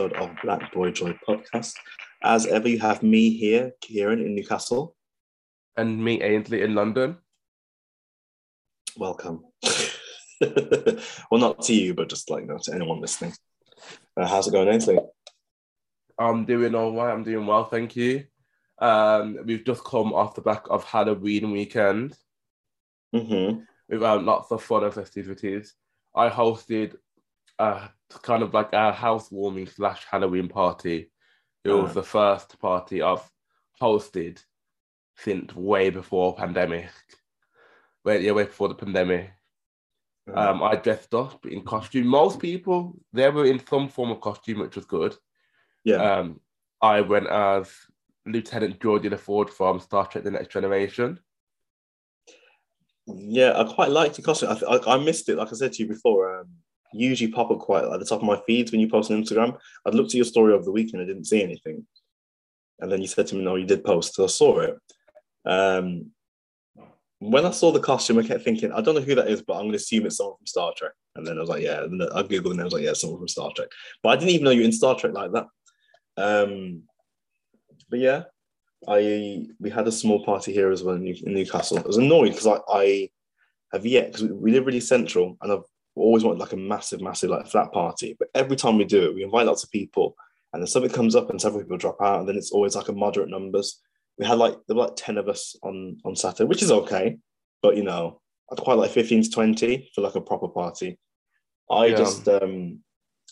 [0.00, 1.74] welcome to another episode of Black Boy Joy podcast.
[2.22, 4.96] As ever, you have me here, Kieran in Newcastle.
[5.76, 7.18] And me, Ainsley, in London.
[8.96, 9.44] Welcome.
[10.40, 13.34] well, not to you, but just like you know, to anyone listening.
[14.16, 14.98] Uh, how's it going, Ainsley?
[16.18, 17.12] I'm doing all right.
[17.12, 18.24] I'm doing well, thank you.
[18.78, 22.16] Um, we've just come off the back of Halloween weekend.
[23.14, 23.60] Mm-hmm.
[23.88, 25.74] We've had lots of fun and festivities.
[26.14, 26.96] I hosted
[27.60, 31.10] a kind of like a housewarming slash Halloween party.
[31.64, 31.94] It was Ah.
[31.94, 33.28] the first party I've
[33.80, 34.42] hosted
[35.16, 36.88] since way before pandemic.
[38.04, 39.30] Wait, yeah, way before the pandemic.
[40.32, 42.06] Um, I dressed up in costume.
[42.06, 45.16] Most people they were in some form of costume, which was good.
[45.84, 45.96] yeah.
[46.18, 46.40] Um,
[46.80, 47.70] I went as
[48.26, 51.18] Lieutenant Geordi La Forge from Star Trek: The Next Generation.
[53.06, 54.50] Yeah, I quite liked the costume.
[54.50, 56.40] I, I, I missed it, like I said to you before.
[56.40, 56.48] Um,
[56.92, 59.56] usually pop up quite at the top of my feeds when you post on Instagram.
[59.86, 61.86] I'd looked at your story over the weekend, I didn't see anything.
[62.80, 64.78] And then you said to me, no, you did post, so I saw it.
[65.44, 66.12] Um,
[67.20, 69.54] when I saw the costume, I kept thinking, I don't know who that is, but
[69.54, 70.92] I'm going to assume it's someone from Star Trek.
[71.16, 71.82] And then I was like, yeah.
[71.82, 73.68] And I Googled and I was like, yeah, someone from Star Trek.
[74.02, 75.46] But I didn't even know you in Star Trek like that.
[76.16, 76.84] Um,
[77.90, 78.24] but yeah,
[78.88, 81.78] I we had a small party here as well in, Newcastle.
[81.78, 83.10] I was annoyed because I, I
[83.72, 85.64] have yet because we live really central and I've
[85.96, 88.16] always wanted like a massive, massive like flat party.
[88.18, 90.16] But every time we do it, we invite lots of people,
[90.52, 92.88] and then something comes up and several people drop out, and then it's always like
[92.88, 93.80] a moderate numbers.
[94.18, 97.18] We had like there were like ten of us on on Saturday, which is okay,
[97.62, 100.98] but you know I'd quite like fifteen to twenty for like a proper party.
[101.70, 101.96] I Yeah.
[101.98, 102.80] just um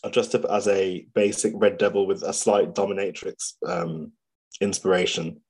[0.04, 4.12] I dressed up as a basic Red Devil with a slight dominatrix um
[4.60, 5.40] inspiration.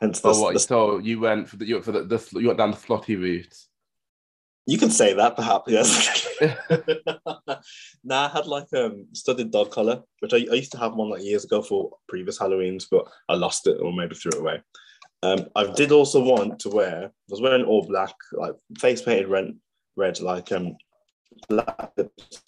[0.00, 0.52] Hence the, Oh, what?
[0.54, 2.76] the So you went for the you went for the, the you went down the
[2.76, 3.56] slotty route.
[4.68, 5.64] You can say that, perhaps.
[5.66, 6.28] Yes.
[8.04, 11.08] nah, I had like um studded dog collar, which I, I used to have one
[11.08, 14.62] like years ago for previous Halloweens, but I lost it or maybe threw it away.
[15.22, 17.04] Um, I did also want to wear.
[17.06, 19.54] I was wearing all black, like face painted red,
[19.96, 20.76] red, like um
[21.48, 21.94] black,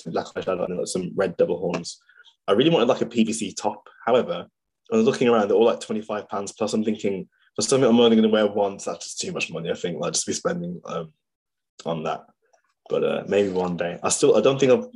[0.04, 2.02] black eyeshadow like some red double horns.
[2.46, 3.88] I really wanted like a PVC top.
[4.04, 4.46] However,
[4.92, 6.74] I was looking around; they're all like twenty five pounds plus.
[6.74, 9.70] I'm thinking for something I'm only going to wear once, that's just too much money.
[9.70, 11.14] I think I'll just be spending um
[11.86, 12.24] on that.
[12.88, 13.98] But uh, maybe one day.
[14.02, 14.86] I still I don't think I've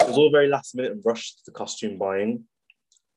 [0.00, 2.44] it was all very last minute and rushed the costume buying.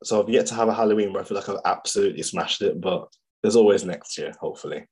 [0.03, 2.79] So I've yet to have a Halloween where I feel like I've absolutely smashed it,
[2.79, 3.07] but
[3.41, 4.85] there's always next year, hopefully.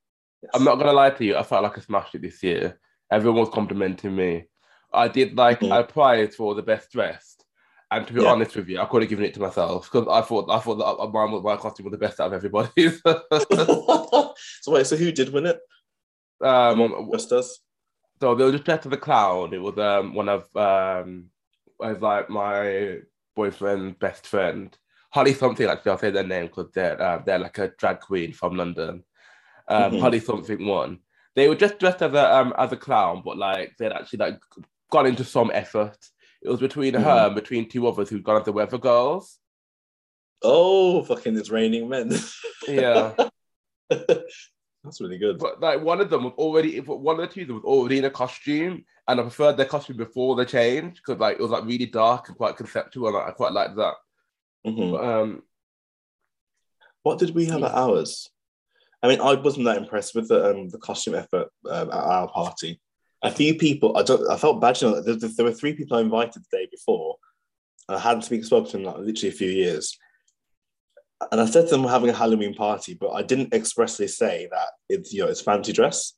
[0.43, 0.51] Yes.
[0.53, 1.35] I'm not gonna lie to you.
[1.37, 2.79] I felt like I smashed it this year.
[3.11, 4.45] Everyone was complimenting me.
[4.93, 5.71] I did like Mhm.
[5.71, 7.45] I applied for the best dressed,
[7.91, 8.31] and to be Yeah.
[8.31, 10.75] honest with you, I could have given it to myself because I thought I thought
[10.75, 12.89] that mine was my costume was the best out of everybody.
[14.61, 15.59] so wait, so who did win it?
[16.41, 17.59] Um, Just us.
[18.21, 19.53] so they were just dressed as a clown.
[19.53, 21.25] It was um one of um
[21.79, 22.99] was like my
[23.35, 24.75] boyfriend's best friend,
[25.11, 25.67] Holly something.
[25.67, 29.03] Actually, I'll say their name because they're uh, they're like a drag queen from London.
[29.67, 29.99] Um, Mhm.
[29.99, 30.99] Holly something one.
[31.35, 34.39] They were just dressed as a um as a clown, but like they'd actually like
[34.89, 35.97] gone into some effort.
[36.41, 37.03] It was between Mhm.
[37.03, 39.37] her and between two others who'd gone as the weather girls.
[40.43, 42.11] Oh, fucking it's raining men.
[42.67, 43.13] Yeah.
[44.87, 45.37] That's really good.
[45.37, 47.97] But like one of them was already, one of the two of them was already
[47.97, 51.51] in a costume, and I preferred their costume before the change because like it was
[51.51, 53.95] like really dark and quite conceptual, and like, I quite liked that.
[54.65, 54.91] Mhm.
[54.91, 55.43] But um,
[57.03, 58.29] What did we have at ours?
[59.03, 62.27] I mean, I wasn't that impressed with the um, the costume effort um, at our
[62.29, 62.79] party.
[63.23, 64.81] A few people, I don't, I felt bad.
[64.81, 67.17] You know, there, there were three people I invited the day before.
[67.89, 69.97] I hadn't spoken to them like literally a few years,
[71.31, 74.47] and I said to them we're having a Halloween party, but I didn't expressly say
[74.51, 76.13] that it's you know it's fancy dress.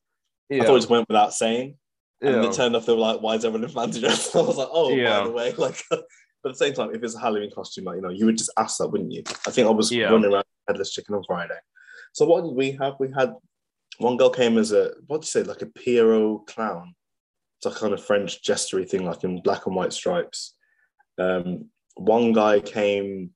[0.50, 1.78] yeah, I thought it just went without saying,
[2.22, 2.50] and yeah.
[2.50, 2.86] it turned off.
[2.86, 5.22] They were like, "Why is everyone in fancy dress?" I was like, "Oh, Yeah.
[5.22, 5.82] by the way, like."
[6.42, 8.38] But at the same time, if it's a Halloween costume, like you know, you would
[8.38, 9.24] just ask that, wouldn't you?
[9.46, 10.10] I think I was Yeah.
[10.10, 11.58] running around headless chicken on Friday.
[12.14, 12.96] So what did we have?
[12.98, 13.34] We had
[13.98, 16.96] one girl came as a what do you say, like a Pierrot clown.
[17.58, 20.56] It's a kind of French gestury thing, like in black and white stripes.
[21.18, 23.32] Um, one guy came,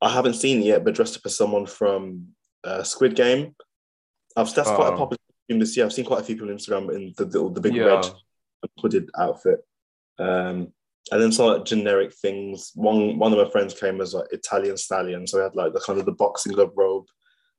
[0.00, 2.28] I haven't seen it yet, but dressed up as someone from
[2.64, 3.54] uh, Squid Game.
[4.36, 4.98] I've, that's quite a Oh.
[4.98, 5.18] popular
[5.48, 5.86] costume this year.
[5.86, 7.84] I've seen quite a few people on Instagram in the, the, the big yeah.
[7.84, 8.06] red
[8.80, 9.60] hooded outfit.
[10.18, 10.72] Um,
[11.10, 12.70] and then some like generic things.
[12.74, 15.80] One one of my friends came as like Italian stallion, so he had like the
[15.80, 17.06] kind of the boxing glove robe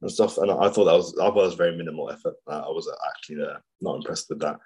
[0.01, 0.38] and stuff.
[0.38, 2.35] And I, thought that was I thought was very minimal effort.
[2.47, 4.57] I, I was actually uh, not impressed with that.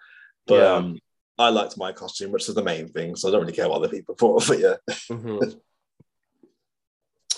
[0.48, 0.74] But Yeah.
[0.74, 1.00] um,
[1.40, 3.16] I liked my costume, which is the main thing.
[3.16, 4.46] So I don't really care what other people thought.
[4.48, 4.76] But yeah,
[5.10, 5.60] Mhm.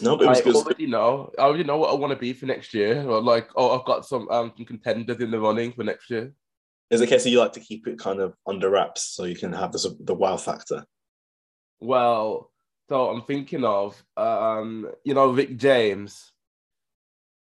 [0.01, 0.55] No, but it was I good.
[0.55, 1.31] already know.
[1.37, 3.01] I already know what I want to be for next year.
[3.07, 6.33] Or like, oh, I've got some um some contenders in the running for next year.
[6.91, 9.23] Is it a case that you like to keep it kind of under wraps so
[9.25, 10.85] you can have this, the wow factor?
[11.79, 12.51] Well,
[12.89, 16.31] So I'm thinking of, um, you know, Rick James.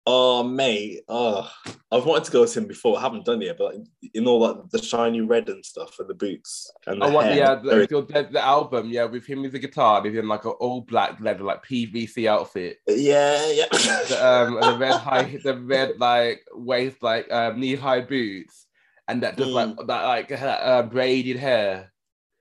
[0.05, 1.03] Oh, mate.
[1.09, 1.49] Oh,
[1.93, 2.99] I've wanted to go to him before.
[2.99, 3.77] I haven't done it yet, but
[4.15, 7.37] in all like the shiny red and stuff and the boots and the want, hair.
[7.37, 10.53] yeah, the, the, the album, yeah, with him with the guitar, he's in like an
[10.59, 12.79] all black leather, like PVC outfit.
[12.89, 13.67] yeah, yeah.
[13.71, 18.67] The, um, the red high, the red like waist, like um, knee high boots,
[19.07, 21.93] and that just like that like uh, braided hair.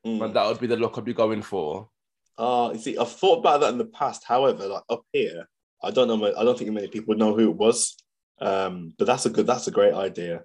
[0.06, 0.26] Mm.
[0.26, 1.90] And that would be the look I'd be going for.
[2.38, 4.24] Uh, you see, I've thought about that in the past.
[4.24, 5.48] However, like up here,
[5.84, 6.34] I don't know.
[6.36, 7.96] I don't think many people know who it was.
[8.40, 9.48] Um, but that's a good.
[9.48, 10.44] That's a great idea.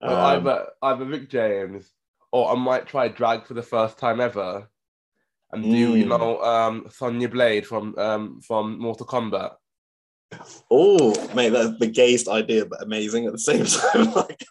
[0.00, 1.90] Well, Um, either either Rick James
[2.32, 4.68] or I might try drag for the first time ever
[5.52, 6.08] and do you Mm.
[6.08, 9.52] know um Sonya Blade from um from Mortal Kombat.
[10.70, 14.12] oh, mate, that's the gayest idea, but amazing at the same time.
[14.14, 14.44] like,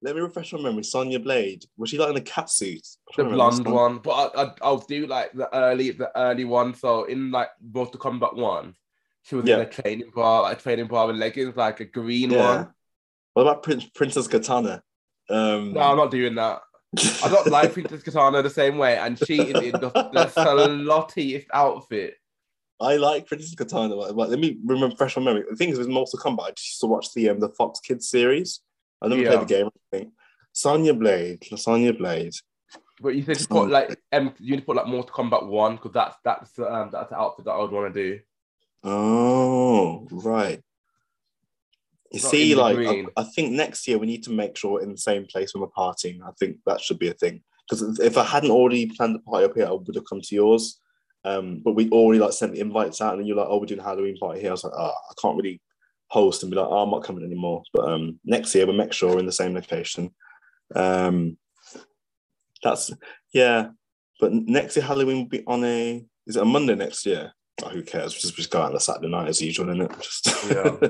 [0.00, 0.84] let me refresh my memory.
[0.84, 2.86] Sonya Blade was she like in a cat suit?
[3.16, 6.74] The blonde one, but I, I, I'll do like the early, the early one.
[6.74, 8.74] So in like Mortal Kombat one,
[9.28, 9.56] she was in Yeah.
[9.58, 12.56] a training bar, like a training bar with leggings, like a green Yeah.
[12.56, 12.74] one.
[13.34, 14.80] What about Prin- Princess Kitana?
[15.28, 16.62] Um, No, I'm not doing that.
[17.22, 21.46] I don't like Princess Kitana the same way, and she is in the, the sluttiest
[21.52, 22.14] outfit.
[22.80, 24.16] I like Princess Kitana.
[24.16, 25.44] But, let me remember fresh on memory.
[25.50, 27.80] The thing is with Mortal Kombat, I just used to watch the um, the Fox
[27.80, 28.60] Kids series.
[29.02, 29.28] I never Yeah.
[29.28, 29.66] played the game.
[29.66, 30.12] I think
[30.52, 32.32] Sonya Blade, Sonya Blade.
[33.00, 35.76] But you said to put like um, you need to put like Mortal Kombat one
[35.76, 38.20] because that's that's um that's the outfit that I would want to do.
[38.84, 40.60] Oh, right.
[42.12, 43.04] You Not see, like I.
[43.16, 45.60] I think next year we need to make sure we're in the same place when
[45.60, 46.20] we're partying.
[46.22, 47.42] I think that should be a thing.
[47.68, 50.34] Because if I hadn't already planned the party up here, I would have come to
[50.34, 50.80] yours.
[51.24, 53.66] Um, but we already like sent the invites out, and then you're like, "Oh, we're
[53.66, 55.60] doing a Halloween party here." I was like, "Oh, I can't really
[56.06, 58.94] host," and be like, "Oh, I'm not coming anymore." But um, next year we'll make
[58.94, 60.14] sure we're in the same location.
[60.74, 61.36] Um,
[62.62, 62.90] that's
[63.34, 63.70] yeah.
[64.20, 67.32] But next year Halloween will be on a is it a Monday next year?
[67.64, 68.14] Oh, who cares?
[68.14, 70.00] Just just go out on a Saturday night as usual, isn't it?
[70.00, 70.76] Just Yeah.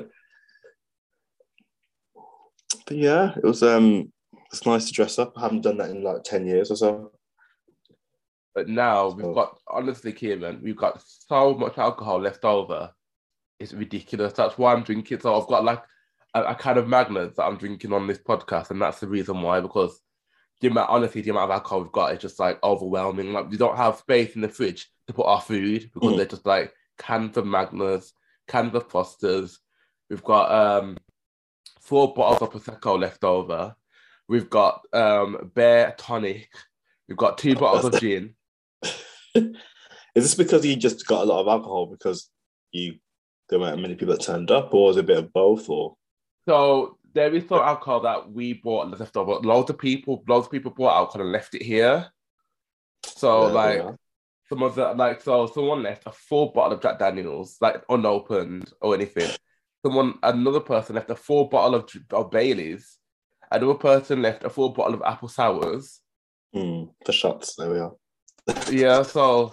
[2.86, 4.12] but yeah, it was um
[4.52, 5.32] it's nice to dress up.
[5.36, 7.12] I haven't done that in like 10 years or so.
[8.54, 12.90] But now we've So- got honestly, Kieran, we've got so much alcohol left over.
[13.60, 14.32] It's ridiculous.
[14.32, 15.20] That's why I'm drinking.
[15.20, 15.82] So I've got like
[16.34, 19.42] a, a kind of Magners that I'm drinking on this podcast, and that's the reason
[19.42, 19.60] why.
[19.60, 20.00] Because
[20.60, 23.32] the amount, honestly, the amount of alcohol we've got is just like overwhelming.
[23.32, 26.16] Like we don't have space in the fridge to put our food because Mhm.
[26.16, 28.12] they're just like cans of Magners,
[28.46, 29.58] cans of Fosters.
[30.08, 30.96] We've got um
[31.80, 33.74] four bottles of prosecco left over.
[34.28, 36.50] We've got um bear tonic.
[37.08, 38.34] We've got two bottles of gin.
[39.34, 42.30] Is this because you just got a lot of alcohol because
[42.70, 42.98] you
[43.48, 45.70] there weren't many people that turned up, or was it a bit of both?
[45.70, 45.96] Or
[46.46, 49.36] So there is some alcohol that we bought left over.
[49.36, 52.10] Loads of people, loads of people bought alcohol and left it here.
[53.06, 53.90] So Yeah, like yeah.
[54.48, 58.72] Some of the like so someone left a full bottle of Jack Daniels, like unopened
[58.80, 59.30] or anything.
[59.84, 62.98] Someone another person left a full bottle of, of Bailey's.
[63.50, 66.00] Another person left a full bottle of apple sours.
[66.52, 67.54] Hmm, the shots.
[67.56, 67.92] There we are.
[68.70, 69.52] Yeah, so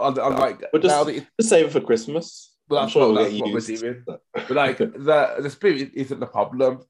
[0.00, 2.54] I'm, I'm like But just- now Just save it for Christmas.
[2.68, 4.04] well, I'm that's, sure we'll that's what we're doing.
[4.06, 6.80] But like the the spirit isn't the problem.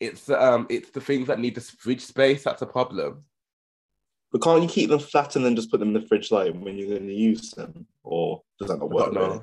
[0.00, 3.24] It's um it's the things that need the fridge space that's a problem.
[4.32, 6.54] But can't you keep them flat and then just put them in the fridge like
[6.54, 9.12] when you're going to use them, or does that not work?
[9.12, 9.40] don't really?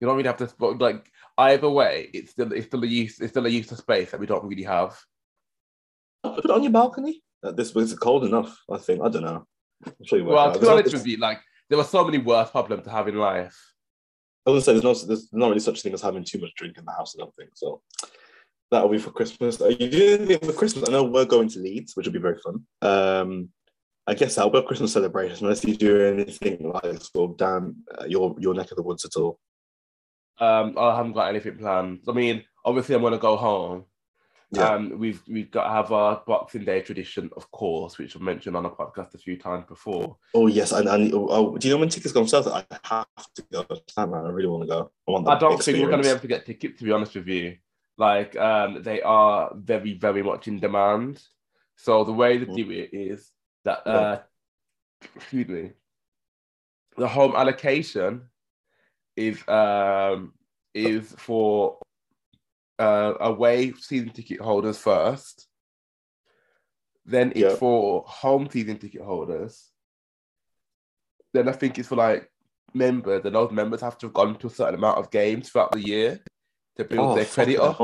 [0.00, 3.18] You don't really have to but like either way, it's still it's still a use
[3.18, 4.98] it's still a use of space that we don't really have.
[6.22, 7.22] Put it on your balcony.
[7.42, 8.62] Uh, This was cold enough.
[8.70, 9.02] I think.
[9.02, 9.46] I don't know.
[9.86, 12.50] I'm sure you Well, to be honest with you, like there were so many worse
[12.50, 13.56] problems to have in life.
[14.46, 16.38] I was gonna say there's no there's not really such a thing as having too
[16.38, 17.14] much drink in the house.
[17.16, 17.82] I don't think so.
[18.70, 19.60] That'll be for Christmas.
[19.60, 20.88] Are you doing anything for Christmas?
[20.88, 22.66] I know we're going to Leeds, which will be very fun.
[22.82, 23.48] Um,
[24.06, 27.76] I guess I'll be a Christmas celebration unless you do anything like sort of down
[27.98, 29.40] uh, your your neck of the woods at all.
[30.38, 32.00] Um, I haven't got anything planned.
[32.08, 33.84] I mean, obviously I'm gonna go home.
[34.52, 34.74] Yeah.
[34.74, 38.56] Um, we've we've got to have our Boxing Day tradition, of course, which I've mentioned
[38.56, 40.16] on the podcast a few times before.
[40.34, 42.48] Oh yes, and, and oh, do you know when tickets go on sale?
[42.52, 43.66] I have to go.
[44.06, 44.90] Man, I really want to go.
[45.08, 46.92] I want I don't think we're going to be able to get tickets, to be
[46.92, 47.56] honest with you.
[47.98, 51.22] Like, um, they are very, very much in demand.
[51.76, 53.32] So the way to do it is
[53.66, 54.20] that, uh,
[55.14, 55.70] excuse me,
[56.96, 58.22] the home allocation
[59.16, 60.32] is um
[60.74, 61.78] is for
[62.78, 65.48] uh, away season ticket holders first.
[67.04, 67.56] Then it's Yeah.
[67.56, 69.70] for home season ticket holders.
[71.32, 72.30] Then I think it's for like
[72.72, 75.72] members, and those members have to have gone to a certain amount of games throughout
[75.72, 76.20] the year
[76.76, 77.80] to build Oh, their credit up.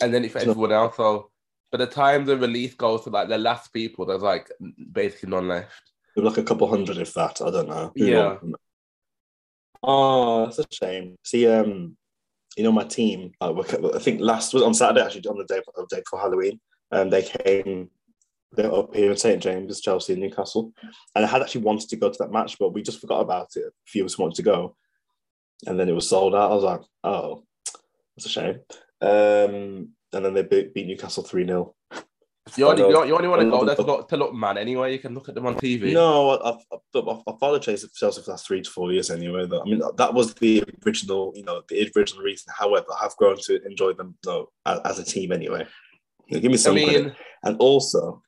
[0.00, 0.96] And then it's for everyone else.
[0.96, 1.30] So
[1.70, 4.50] by the time the release goes to like the last people, there's like
[4.92, 5.92] basically none left.
[6.16, 7.40] Maybe like a couple hundred, if that.
[7.42, 7.92] I don't know.
[7.96, 8.38] Who Yeah.
[8.42, 8.54] knows?
[9.82, 11.16] Oh, that's a shame.
[11.24, 11.96] See, um,
[12.56, 13.32] you know, my team.
[13.40, 13.52] I
[14.00, 16.58] think last was on Saturday actually on the day of day for Halloween.
[16.90, 17.90] Um, they came.
[18.52, 20.72] They're up here in St James, Chelsea, and Newcastle,
[21.14, 23.50] and I had actually wanted to go to that match, but we just forgot about
[23.56, 23.64] it.
[23.66, 24.74] A few of us wanted to go,
[25.66, 26.50] and then it was sold out.
[26.50, 27.44] I was like, oh,
[28.16, 28.60] that's a shame.
[29.02, 31.74] Um, and then they beat, beat Newcastle three 0
[32.56, 34.92] You only, you only want to go there to look, to look man anyway.
[34.92, 35.92] You can look at them on TV.
[35.92, 39.46] No, I've, I've, I've, followed Chelsea for the last three to four years anyway.
[39.46, 39.60] Though.
[39.60, 42.50] I mean, that was the original, you know, the original reason.
[42.56, 45.66] However, I've grown to enjoy them though as, as a team anyway.
[46.28, 47.04] You know, give me I some credit.
[47.04, 48.22] mean, And also,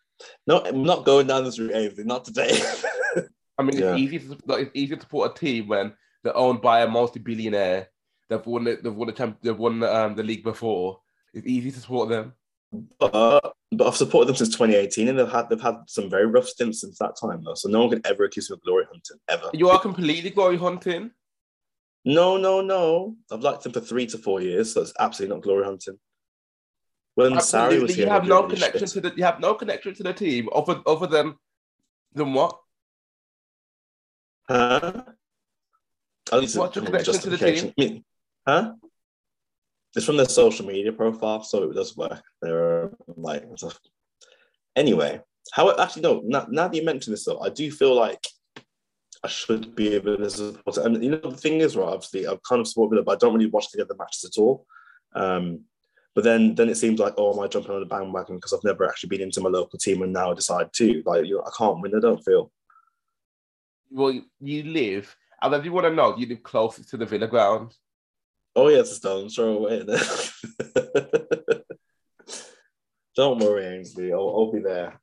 [0.46, 2.60] no, I'm not going down this route, Ainsley, not today.
[3.58, 3.96] I mean, it's Yeah.
[3.96, 7.88] easy to like, it's easy to support a team when they're owned by a multi-billionaire.
[8.28, 8.82] They've won it.
[8.82, 9.38] They've won the champ.
[9.42, 11.00] They've won um, the league before.
[11.34, 12.34] It's easy to support them.
[12.98, 16.46] but but I've supported them since 2018, and they've had they've had some very rough
[16.46, 17.54] stints since that time though.
[17.54, 19.50] So no one can ever accuse me of glory hunting ever.
[19.52, 21.12] You are completely glory hunting.
[22.04, 23.16] No, no, no.
[23.30, 25.98] I've liked them for three to four years, so it's absolutely not glory hunting.
[27.14, 28.88] When Sarri was here, you have no really connection shit.
[28.90, 29.12] to the.
[29.16, 31.34] You have no connection to the team other other than
[32.14, 32.58] than what?
[34.48, 35.04] Huh?
[36.32, 37.74] At least What's your connection to the justification.
[37.78, 38.04] I mean,
[38.46, 38.72] huh?
[39.96, 42.22] It's from their social media profile, so it does work.
[42.40, 43.44] They're like.
[44.76, 45.20] Anyway,
[45.52, 46.22] how actually no.
[46.24, 48.24] Now, now that you mention this, though, I do feel like
[49.24, 50.84] I should be able to support it.
[50.84, 51.88] And you know, the thing is, right?
[51.88, 54.40] Obviously, I've kind of supported it, but I don't really watch the other matches at
[54.40, 54.64] all.
[55.14, 55.64] Um,
[56.14, 58.64] but then, then it seems like, oh, am I jumping on the bandwagon because I've
[58.64, 61.02] never actually been into my local team and now I decide to?
[61.06, 61.94] Like, you know, I can't win.
[61.94, 62.50] I don't feel.
[63.90, 65.14] Well, you live.
[65.42, 67.74] And want to know, you live closest to the Villa ground.
[68.56, 69.84] Oh yeah, it's a stone throw away.
[73.16, 74.12] Don't worry, Ainsley.
[74.12, 75.00] I'll, I'll be there.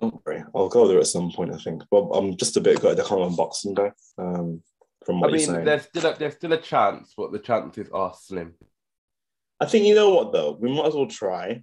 [0.00, 0.44] Don't worry.
[0.54, 1.82] I'll go there at some point, I think.
[1.90, 3.90] But I'm just a bit gutted I can't on Boxing Day.
[4.18, 4.62] Um,
[5.04, 8.12] from what I mean, there's still a, there's still a chance, but the chances are
[8.14, 8.54] slim.
[9.60, 10.58] I think you know what though.
[10.60, 11.62] We might as well try.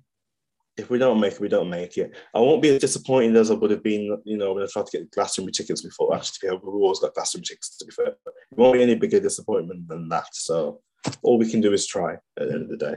[0.75, 2.15] If we don't make it, we don't make it.
[2.33, 4.87] I won't be as disappointed as I would have been, you know, when I tried
[4.87, 6.15] to get Glastonbury tickets before.
[6.15, 7.77] Actually, to be fair, we always got Glastonbury tickets.
[7.77, 10.33] To be fair, But it won't be any bigger disappointment than that.
[10.33, 10.81] So
[11.21, 12.95] all we can do is try at the end of the day.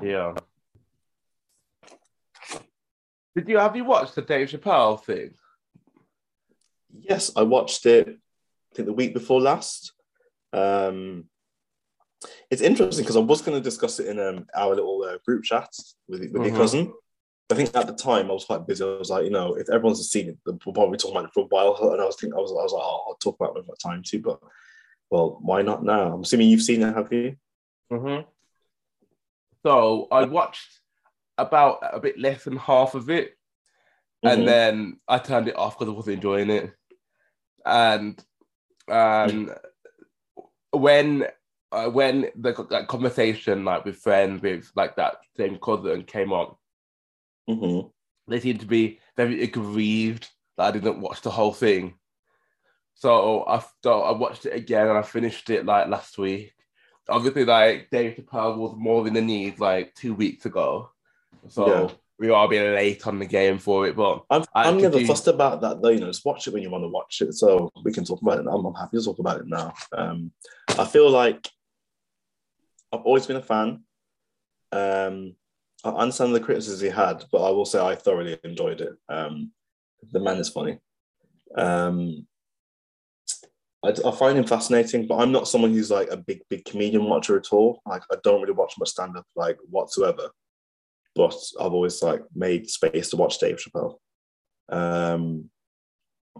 [0.00, 0.34] Yeah.
[3.34, 5.32] Did you have you watched the Dave Chappelle thing?
[6.92, 8.08] Yes, I watched it.
[8.08, 9.92] I think the week before last.
[10.52, 11.24] Um,
[12.50, 15.44] it's interesting because I was going to discuss it in um, our little uh, group
[15.44, 15.68] chat
[16.08, 16.56] with with your Mhm.
[16.56, 16.92] cousin.
[17.50, 18.82] I think at the time I was quite busy.
[18.82, 21.40] I was like, you know, if everyone's seen it, we'll probably talk about it for
[21.40, 21.76] a while.
[21.92, 23.62] And I was thinking, I was, I was like, oh, I'll talk about it when
[23.62, 24.18] I've got time to.
[24.20, 24.40] But
[25.10, 26.14] well, why not now?
[26.14, 27.36] I'm assuming you've seen it, have you?
[27.92, 28.26] Mm-hmm.
[29.66, 30.80] So I watched
[31.36, 33.36] about a bit less than half of it,
[34.22, 36.72] and then I turned it off because I wasn't enjoying it.
[37.66, 38.24] And
[38.88, 39.52] um,
[40.70, 41.26] when
[41.72, 46.54] uh, when the that conversation like with friends with like that same cousin came on,
[47.48, 47.90] Mhm.
[48.28, 51.94] they seemed to be very aggrieved that I didn't watch the whole thing.
[52.94, 56.52] So I so I watched it again and I finished it like last week.
[57.08, 60.90] Obviously, like Dave Chappelle was more than the need like two weeks ago,
[61.48, 61.88] so Yeah.
[62.18, 63.96] we are a bit late on the game for it.
[63.96, 65.88] But I'm, I'm never do- fussed about that though.
[65.88, 67.32] You know, just watch it when you want to watch it.
[67.32, 68.46] So we can talk about it.
[68.46, 69.72] I'm, I'm happy to talk about it now.
[69.92, 70.30] Um,
[70.78, 71.48] I feel like
[72.92, 73.84] I've always been a fan.
[74.70, 75.36] Um,
[75.84, 78.92] I understand the criticisms he had, but I will say I thoroughly enjoyed it.
[79.08, 79.52] Um,
[80.10, 80.78] the man is funny.
[81.56, 82.26] Um,
[83.84, 87.04] I, I find him fascinating, but I'm not someone who's like a big, big comedian
[87.04, 87.80] watcher at all.
[87.86, 90.30] Like I don't really watch much stand up like whatsoever.
[91.14, 93.96] But I've always like made space to watch Dave Chappelle.
[94.68, 95.50] Um,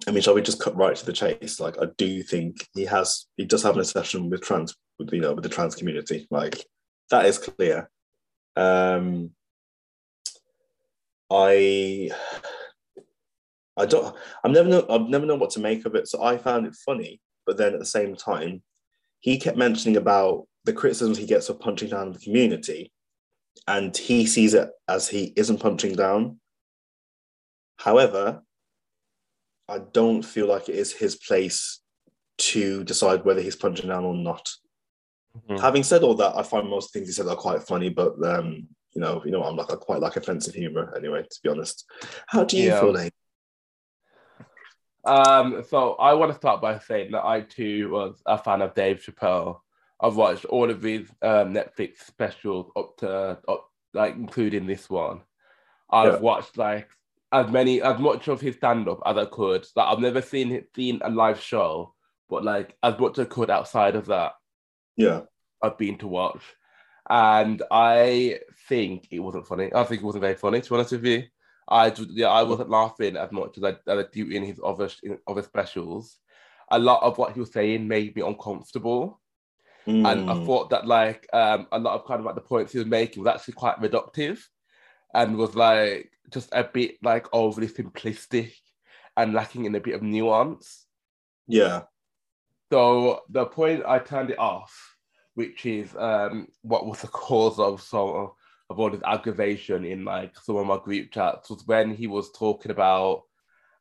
[0.06, 1.60] I mean, shall we just cut right to the chase?
[1.60, 5.20] Like, I do think he has, he does have an obsession with trans, with you
[5.20, 6.26] know, with the trans community.
[6.30, 6.64] Like,
[7.10, 7.90] that is clear.
[8.56, 9.30] Um,
[11.30, 12.10] I,
[13.76, 16.08] I don't, I've never know, I've never known what to make of it.
[16.08, 18.62] So I found it funny, but then at the same time,
[19.20, 22.92] he kept mentioning about the criticisms he gets for punching down the community,
[23.68, 26.40] and he sees it as he isn't punching down.
[27.76, 28.42] However,
[29.68, 31.80] I don't feel like it is his place
[32.38, 34.50] to decide whether he's punching down or not.
[35.48, 35.60] Mhm.
[35.60, 38.68] Having said all that, I find most things he said are quite funny, but um,
[38.94, 41.84] you know, you know, I'm like I quite like offensive humor anyway, to be honest.
[42.26, 42.80] How do you Yeah.
[42.80, 43.14] feel, Nate?
[45.04, 48.74] Um, so I want to start by saying that I too was a fan of
[48.74, 49.60] Dave Chappelle.
[50.00, 55.22] I've watched all of his um, Netflix specials up to up, like including this one.
[55.90, 56.18] I've Yeah.
[56.18, 56.88] watched like
[57.32, 59.66] as many as much of his stand up as I could.
[59.74, 61.94] Like I've never seen seen a live show,
[62.28, 64.32] but like as much as I could outside of that,
[64.96, 65.22] Yeah.
[65.62, 66.42] I've been to watch.
[67.08, 69.70] And I think it wasn't funny.
[69.74, 71.24] I think it wasn't very funny, to be honest with you.
[71.68, 74.88] I yeah, I wasn't laughing as much as I, as I do in his other
[75.02, 76.18] in other specials.
[76.70, 79.20] A lot of what he was saying made me uncomfortable.
[79.86, 80.46] And I Mm.
[80.46, 83.22] thought that like um a lot of kind of like the points he was making
[83.22, 84.38] was actually quite reductive
[85.14, 88.52] and was like just a bit like overly simplistic
[89.16, 90.86] and lacking in a bit of nuance.
[91.46, 91.82] yeah.
[92.72, 94.96] So the point I turned it off,
[95.34, 98.30] which is um what was the cause of some
[98.70, 102.32] of all this aggravation in like some of my group chats was when he was
[102.32, 103.22] talking about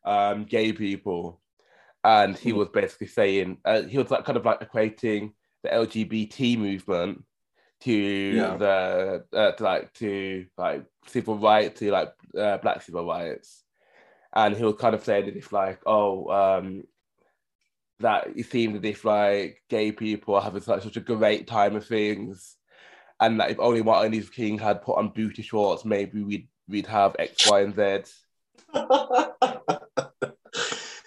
[0.05, 1.39] um gay people
[2.03, 2.57] and he Mm.
[2.57, 5.33] was basically saying uh, he was like kind of like equating
[5.63, 7.23] the LGBT movement
[7.81, 8.57] to Yeah.
[8.57, 13.63] the uh, to like to like civil rights to like uh, black civil rights
[14.33, 16.83] and he was kind of saying that if like oh um
[18.00, 21.75] that it seemed as if like gay people are having such, such a great time
[21.75, 22.55] of things
[23.19, 26.88] and that if only Martin Luther King had put on booty shorts maybe we'd we'd
[26.88, 28.03] have X Y and Z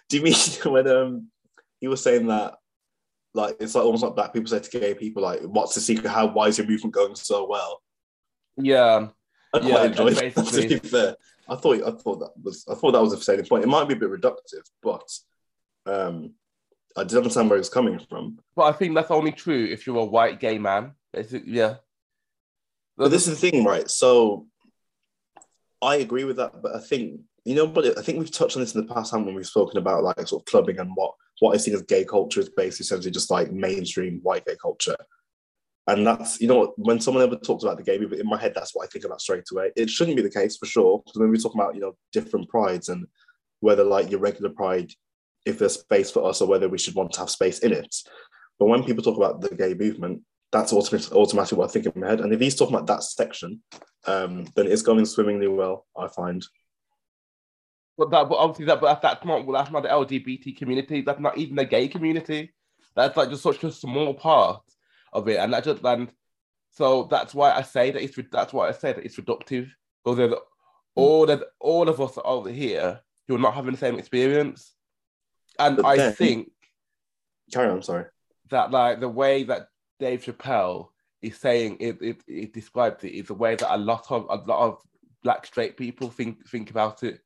[0.09, 1.29] Do you mean when um
[1.81, 2.57] he was saying that
[3.35, 6.09] like it's like almost like black people say to gay people like what's the secret
[6.09, 7.83] how why is your movement going so well?
[8.57, 9.09] yeah
[9.53, 11.17] I Yeah, quite enjoyed that to be fair.
[11.49, 13.65] I thought I thought that was I thought that was a fascinating point.
[13.65, 15.09] It might be a bit reductive, but
[15.87, 16.35] um
[16.97, 18.39] I did understand where it's coming from.
[18.55, 21.77] but I think that's only true if you're a white gay man basically yeah
[22.97, 23.91] But this is the thing, right?
[23.91, 24.47] So
[25.83, 28.63] I agree with that, but I think you know, but I think we've touched on
[28.63, 29.35] this in the past, haven't we?
[29.35, 32.41] We've spoken about like sort of clubbing and what what I think as gay culture
[32.41, 34.97] is basically essentially just like mainstream white gay culture.
[35.87, 38.53] And that's you know when someone ever talks about the gay people, in my head,
[38.55, 39.73] that's what I think about straight away.
[39.77, 41.03] It shouldn't be the case for sure.
[41.05, 43.07] Because when we talk about, you know, different prides and
[43.61, 44.91] whether like your regular pride,
[45.45, 47.95] if there's space for us or whether we should want to have space in it.
[48.59, 52.01] But when people talk about the gay movement, that's automatic, automatically what I think in
[52.01, 52.21] my head.
[52.21, 53.61] And if he's talking about that section,
[54.07, 56.47] um, then it's going swimmingly well, I find.
[57.97, 61.03] But that, but obviously that, but that's not, well, that's not the LGBT community.
[61.03, 62.53] That's not even the gay community.
[62.97, 64.63] That's like just such a small part
[65.13, 66.11] of it, and that just and
[66.71, 69.71] so that's why I say that it's that's why I say that it's reductive
[70.05, 70.35] because there's
[70.97, 74.75] all of all of us over here who are not having the same experience,
[75.59, 76.51] and But I then- think
[77.53, 78.07] Carry on, sorry.
[78.51, 79.69] that like the way that
[80.01, 80.89] Dave Chappelle
[81.23, 84.37] is saying it, it, it describes it is the way that a lot of a
[84.49, 84.79] lot of
[85.23, 87.21] black straight people think think about it.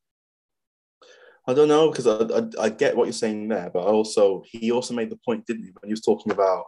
[1.49, 4.71] I don't know because I, I, I get what you're saying there, but also he
[4.71, 6.67] also made the point, didn't he, when he was talking about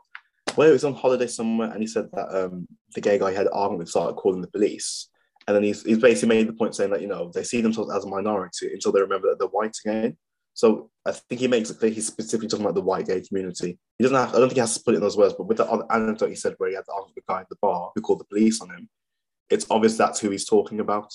[0.55, 3.47] where he was on holiday somewhere and he said that um, the gay guy had
[3.47, 5.09] an argument started calling the police.
[5.47, 7.93] And then he's, he's basically made the point saying that, you know, they see themselves
[7.93, 10.17] as a minority until they remember that they're white again.
[10.55, 13.79] So I think he makes it clear he's specifically talking about the white gay community.
[13.99, 15.47] He doesn't have, I don't think he has to put it in those words, but
[15.47, 17.51] with the other anecdote he said where he had to argue with the guy at
[17.51, 18.89] the bar who called the police on him,
[19.51, 21.13] it's obvious that's who he's talking about.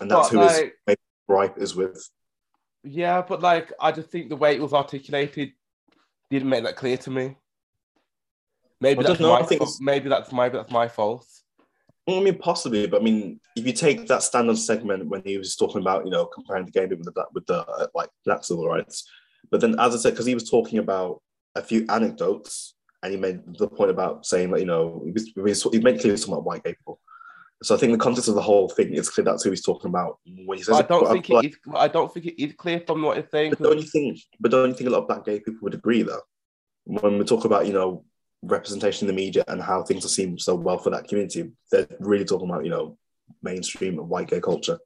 [0.00, 0.98] And that's But, who like,
[1.30, 2.08] gripe is with.
[2.82, 5.52] Yeah, but like I just think the way it was articulated
[6.30, 7.36] didn't make that clear to me.
[8.80, 9.76] Maybe I that's my think fault.
[9.80, 11.26] maybe that's my that's my fault.
[12.08, 15.54] I mean, possibly, but I mean, if you take that stand-on segment when he was
[15.54, 18.42] talking about, you know, comparing the game with the black, with the uh, like black
[18.42, 19.08] civil rights,
[19.50, 21.22] but then as I said, because he was talking about
[21.54, 25.24] a few anecdotes, and he made the point about saying that you know he, was,
[25.26, 26.98] he, was, he made clear he talking about white gay people.
[27.62, 29.24] So I think the context of the whole thing is clear.
[29.24, 30.76] That's who he's talking about when he says.
[30.76, 31.56] I don't think it is.
[31.74, 33.50] I don't think it is clear from what he's saying.
[33.50, 34.18] But don't you think?
[34.40, 36.22] But don't you think a lot of black gay people would agree though?
[36.84, 38.04] When we talk about you know
[38.42, 41.86] representation in the media and how things are seen so well for that community, they're
[42.00, 42.96] really talking about you know
[43.42, 44.78] mainstream white gay culture.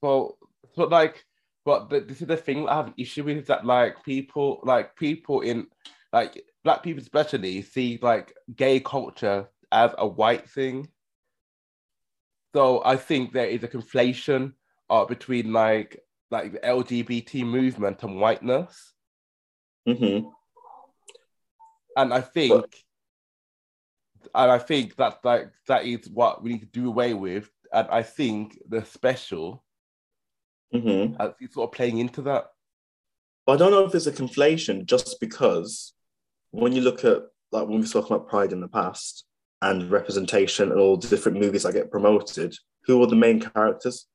[0.00, 0.38] Well,
[0.76, 1.24] but like,
[1.64, 4.60] but the, this is the thing I have an issue with is that like people,
[4.62, 5.66] like people in,
[6.12, 10.88] like black people especially, see like gay culture as a white thing.
[12.54, 14.54] So I think there is a conflation
[14.88, 18.94] uh, between like like the LGBT movement and whiteness,
[19.86, 20.20] hmm
[21.96, 22.64] and I think,
[24.34, 27.88] and I think that like that is what we need to do away with, and
[27.90, 29.64] I think the special
[30.72, 32.50] hmm uh, is sort of playing into that.
[33.44, 35.92] But I don't know if it's a conflation just because
[36.50, 39.24] when you look at like when we spoke about Pride in the past
[39.62, 44.06] and representation and all the different movies that get promoted, who are the main characters?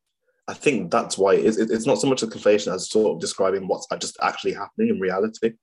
[0.48, 1.58] I think that's why it is.
[1.58, 5.00] It's not so much a conflation as sort of describing what's just actually happening in
[5.00, 5.54] reality.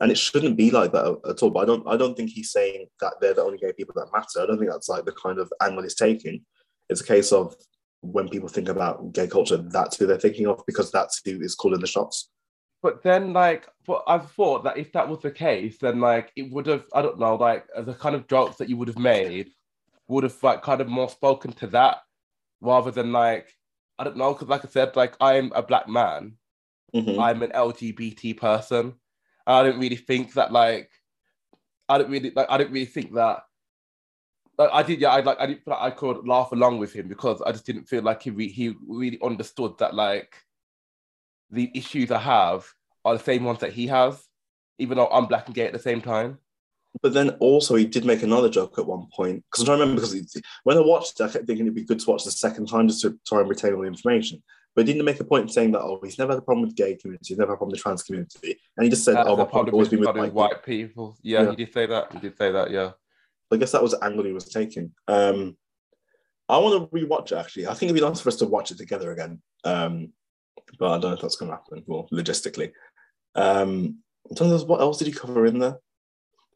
[0.00, 1.50] And it shouldn't be like that at all.
[1.50, 4.12] But I don't I don't think he's saying that they're the only gay people that
[4.12, 4.40] matter.
[4.40, 6.44] I don't think that's like the kind of angle he's taking.
[6.88, 7.54] It's a case of
[8.00, 11.54] when people think about gay culture, that's who they're thinking of because that's who is
[11.54, 12.28] calling the shots.
[12.84, 16.52] But then, like, but I thought that if that was the case, then like it
[16.52, 19.52] would have, I don't know, like the kind of jokes that you would have made
[20.06, 22.02] would have like kind of more spoken to that
[22.60, 23.56] rather than like,
[23.98, 26.36] I don't know, because like I said, like I'm a black man,
[26.94, 27.18] Mhm.
[27.18, 29.00] I'm an LGBT person.
[29.46, 30.90] And I don't really think that like,
[31.88, 33.44] I don't really like, I don't really think that.
[34.58, 35.08] Like, I did, yeah.
[35.08, 37.64] I like, I didn't feel like I could laugh along with him because I just
[37.64, 40.43] didn't feel like he re- he really understood that like
[41.54, 42.66] the issues I have
[43.04, 44.22] are the same ones that he has,
[44.78, 46.38] even though I'm black and gay at the same time.
[47.02, 49.82] But then also he did make another joke at one point because I'm trying to
[49.84, 52.24] remember because he- when I watched it, I kept thinking it'd be good to watch
[52.24, 54.42] the second time just to try and retain all the information.
[54.76, 56.76] But he didn't make a point saying that oh he's never had a problem with
[56.76, 59.04] the gay community, he's never had a problem with the trans community, and he just
[59.04, 60.32] said That's oh my problem always been with with white.
[60.34, 61.16] white people.
[61.22, 61.50] Yeah, Yeah.
[61.50, 62.12] he did say that.
[62.12, 62.70] He did say that.
[62.70, 62.92] Yeah.
[63.52, 64.92] I guess that was the angle he was taking.
[65.08, 65.56] Um,
[66.48, 67.66] I want to rewatch it actually.
[67.66, 69.40] I think it'd be nice for us to watch it together again.
[69.64, 70.12] Um,
[70.78, 71.82] but I don't know if that's going to happen.
[71.86, 72.72] Well, logistically,
[73.34, 73.98] um,
[74.30, 75.78] in terms of what else did he cover in there?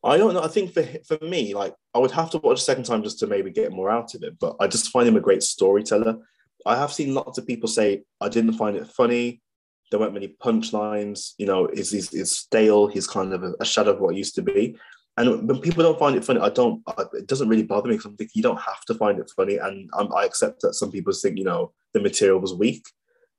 [0.04, 0.42] I don't know.
[0.42, 3.18] I think for for me, like I would have to watch a second time just
[3.20, 4.38] to maybe get more out of it.
[4.38, 6.18] But I just find him a great storyteller.
[6.64, 9.42] I have seen lots of people say I didn't find it funny.
[9.90, 11.32] There weren't many punchlines.
[11.38, 12.86] You know, is he's, he's stale.
[12.86, 14.76] He's kind of a, a shadow of what he used to be.
[15.16, 16.80] And when people don't find it funny, I don't.
[16.86, 19.30] I, it doesn't really bother me because I'm thinking you don't have to find it
[19.34, 22.84] funny, and I'm, I accept that some people think you know the material was weak,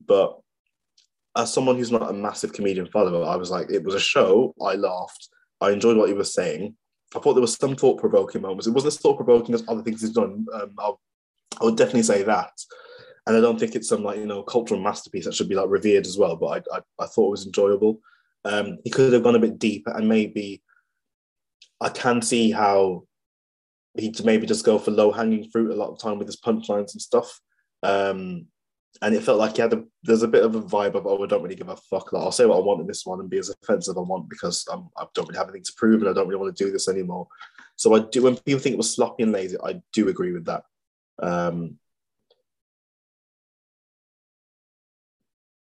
[0.05, 0.41] but
[1.35, 4.53] as someone who's not a massive comedian follower, I was like, it was a show.
[4.61, 5.29] I laughed.
[5.61, 6.75] I enjoyed what he was saying.
[7.15, 8.67] I thought there was some thought provoking moments.
[8.67, 10.45] It wasn't as thought provoking as other things he's done.
[10.53, 10.99] Um, I'll,
[11.59, 12.51] I would definitely say that.
[13.25, 15.69] And I don't think it's some like you know cultural masterpiece that should be like
[15.69, 16.35] revered as well.
[16.35, 17.99] But I I, I thought it was enjoyable.
[18.45, 20.63] Um, he could have gone a bit deeper and maybe
[21.81, 23.03] I can see how
[23.97, 26.93] he'd maybe just go for low hanging fruit a lot of time with his punchlines
[26.93, 27.39] and stuff.
[27.83, 28.47] Um,
[29.01, 31.23] and it felt like he had a, there's a bit of a vibe of oh
[31.23, 32.11] I don't really give a fuck.
[32.11, 34.29] Like, I'll say what I want in this one and be as offensive I want
[34.29, 36.63] because I'm, I don't really have anything to prove and I don't really want to
[36.63, 37.27] do this anymore.
[37.75, 40.45] So I do when people think it was sloppy and lazy, I do agree with
[40.45, 40.63] that.
[41.21, 41.77] Um,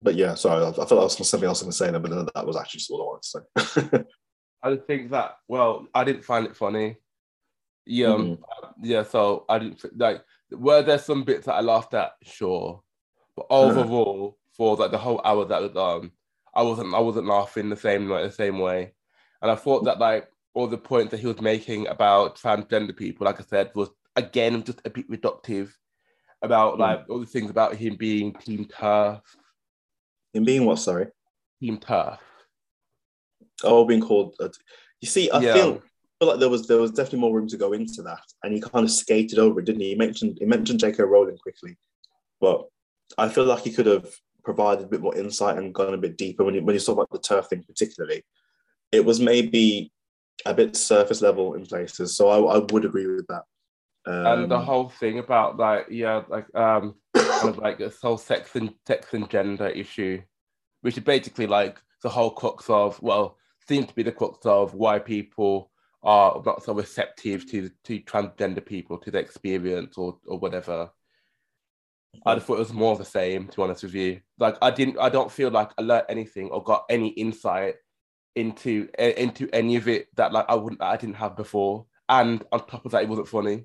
[0.02, 2.10] but yeah, sorry, I, I thought that was something else I was going to say,
[2.10, 4.04] but that was actually just all I wanted to say.
[4.62, 6.96] I think that well, I didn't find it funny.
[7.86, 8.38] Yeah, um,
[8.82, 9.02] yeah.
[9.02, 10.22] So I didn't like.
[10.50, 12.12] Were there some bits that I laughed at?
[12.22, 12.82] Sure,
[13.48, 16.10] but overall, for like the whole hour that was on,
[16.54, 16.94] I wasn't.
[16.94, 18.92] I wasn't laughing the same like the same way,
[19.40, 23.24] and I thought that like all the points that he was making about transgender people,
[23.24, 25.70] like I said, was again just a bit reductive
[26.42, 26.78] about Mm.
[26.80, 29.22] like all the things about him being team TERF,
[30.34, 30.78] In being what?
[30.78, 31.06] Sorry.
[31.60, 32.18] team TERF.
[33.62, 34.34] Oh, being called.
[34.40, 34.48] uh,
[35.00, 35.52] you see, I Yeah.
[35.54, 35.82] feel,
[36.18, 38.60] feel like there was there was definitely more room to go into that, and he
[38.60, 39.90] kind of skated over it, didn't he?
[39.90, 41.02] He mentioned he mentioned J.K.
[41.04, 41.78] Rowling quickly,
[42.40, 42.66] but
[43.18, 44.08] I feel like he could have
[44.44, 46.94] provided a bit more insight and gone a bit deeper when you when you talk
[46.94, 48.24] about the TERF thing particularly.
[48.92, 49.92] It was maybe
[50.46, 53.44] a bit surface level in places, so I, I would agree with that.
[54.06, 58.16] Um, and the whole thing about like yeah like um kind of like this whole
[58.16, 60.22] sex and sex and gender issue
[60.80, 63.36] which is basically like the whole crux of well
[63.68, 65.70] seems to be the crux of why people
[66.02, 70.90] are not so receptive to to transgender people to the experience or or whatever
[72.26, 74.20] I just thought it was more of the same, to be honest with you.
[74.38, 77.76] Like I didn't, I don't feel like I learned anything or got any insight
[78.36, 81.86] into into any of it that like I wouldn't, I didn't have before.
[82.08, 83.64] And on top of that, it wasn't funny.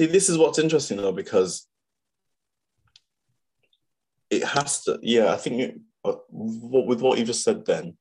[0.00, 1.66] See, this is what's interesting though, because
[4.30, 4.98] it has to.
[5.02, 7.96] Yeah, I think it, uh, with what you just said, then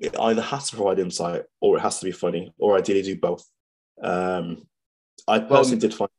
[0.00, 3.16] it either has to provide insight or it has to be funny, or ideally do
[3.18, 3.44] both.
[4.02, 4.66] Um,
[5.28, 6.10] I personally did find,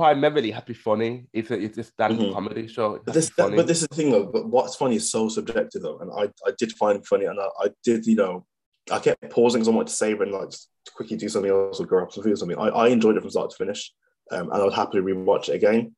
[0.00, 1.26] primarily be funny.
[1.32, 2.32] It's a, it's a stand-up Mhm.
[2.32, 2.98] comedy show.
[3.04, 3.56] But this, funny.
[3.56, 4.26] but this is the thing though.
[4.26, 7.38] But what's funny is so subjective though, and I, I did find it funny, and
[7.38, 8.46] I, I did, you know,
[8.90, 10.50] I kept pausing because I wanted to save and like
[10.94, 12.58] quickly do something else or grab up some food or something.
[12.58, 13.92] I, I enjoyed it from start to finish,
[14.32, 15.94] um, and I would happily rewatch it again.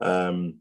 [0.00, 0.58] Um,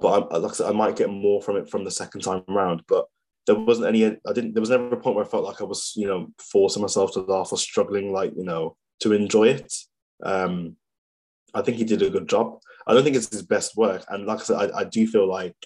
[0.00, 2.44] but I, like I said, I might get more from it from the second time
[2.48, 2.82] around.
[2.88, 3.06] But
[3.46, 4.04] there wasn't any.
[4.06, 4.54] I didn't.
[4.54, 7.12] There was never a point where I felt like I was, you know, forcing myself
[7.12, 9.72] to laugh or struggling, like you know, to enjoy it.
[10.22, 10.76] Um,
[11.54, 12.58] I think he did a good job.
[12.86, 15.28] I don't think it's his best work, and like I said, I, I do feel
[15.28, 15.56] like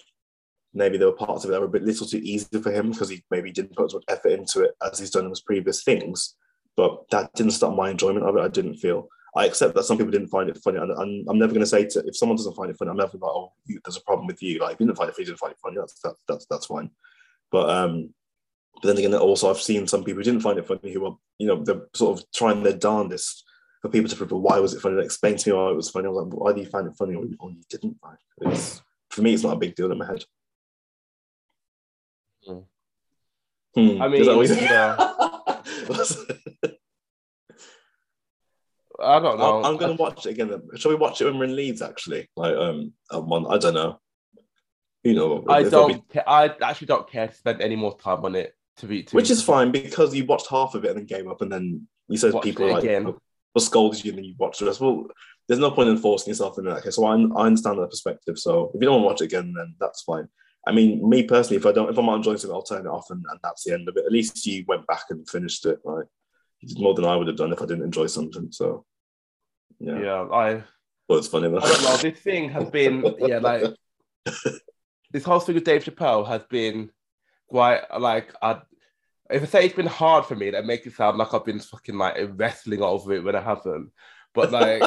[0.73, 2.91] maybe there were parts of it that were a bit little too easy for him
[2.91, 5.41] because he maybe didn't put as much effort into it as he's done in his
[5.41, 6.35] previous things.
[6.75, 8.41] But that didn't stop my enjoyment of it.
[8.41, 9.07] I didn't feel.
[9.35, 11.67] I accept that some people didn't find it funny, and, and I'm never going to
[11.67, 14.01] say to if someone doesn't find it funny, I'm never like, oh, you, there's a
[14.01, 14.59] problem with you.
[14.59, 15.77] Like, if you didn't find it funny, you didn't find it funny.
[15.77, 16.91] That's that's that's, that's fine.
[17.51, 18.13] But um,
[18.81, 21.17] but then again, also I've seen some people who didn't find it funny who are
[21.37, 23.43] you know they're sort of trying their darndest
[23.83, 25.89] for people to prove why was it funny and explain to me why it was
[25.89, 26.05] funny.
[26.07, 28.47] I was like, why do you find it funny or, or you didn't find it?
[28.53, 30.23] It's, for me, it's not a big deal in my head.
[32.47, 32.59] Hmm.
[33.75, 34.01] Hmm.
[34.01, 34.95] I mean, you- yeah.
[38.99, 39.59] I don't know.
[39.59, 40.61] I'm, I'm gonna watch it again.
[40.75, 41.81] Shall we watch it when we're in Leeds?
[41.81, 43.99] Actually, like um, one, I don't know.
[45.03, 46.09] You know, I be- don't.
[46.09, 48.55] ca- I actually don't care to spend any more time on it.
[48.77, 51.05] To be, to which be- is fine because you watched half of it and then
[51.05, 53.13] gave up, and then you said Watched people like again.
[53.53, 54.81] Will scold you, and then you watch the rest.
[54.81, 55.07] Well,
[55.47, 56.95] there's no point in forcing yourself in that case.
[56.95, 58.39] So I, I understand that perspective.
[58.39, 60.27] So if you don't want to watch it again, then that's fine.
[60.65, 62.89] I mean, me personally, if I don't, if I'm not enjoying something, I'll turn it
[62.89, 64.05] off, and, and that's the end of it.
[64.05, 65.79] At least you went back and finished it.
[65.83, 66.05] Right,
[66.61, 68.47] you did more than I would have done if I didn't enjoy something.
[68.51, 68.85] So
[69.79, 70.63] yeah, Yeah, I.
[71.09, 71.49] well, it's funny.
[71.49, 71.57] Though.
[71.57, 71.97] I don't know.
[71.97, 73.63] This thing has been, yeah, like
[75.11, 76.89] this whole thing with Dave Chappelle has been
[77.49, 78.61] quite like I.
[79.33, 81.59] If I say it's been hard for me, that makes it sound like I've been
[81.59, 83.91] fucking like wrestling over it when I haven't.
[84.33, 84.83] But like,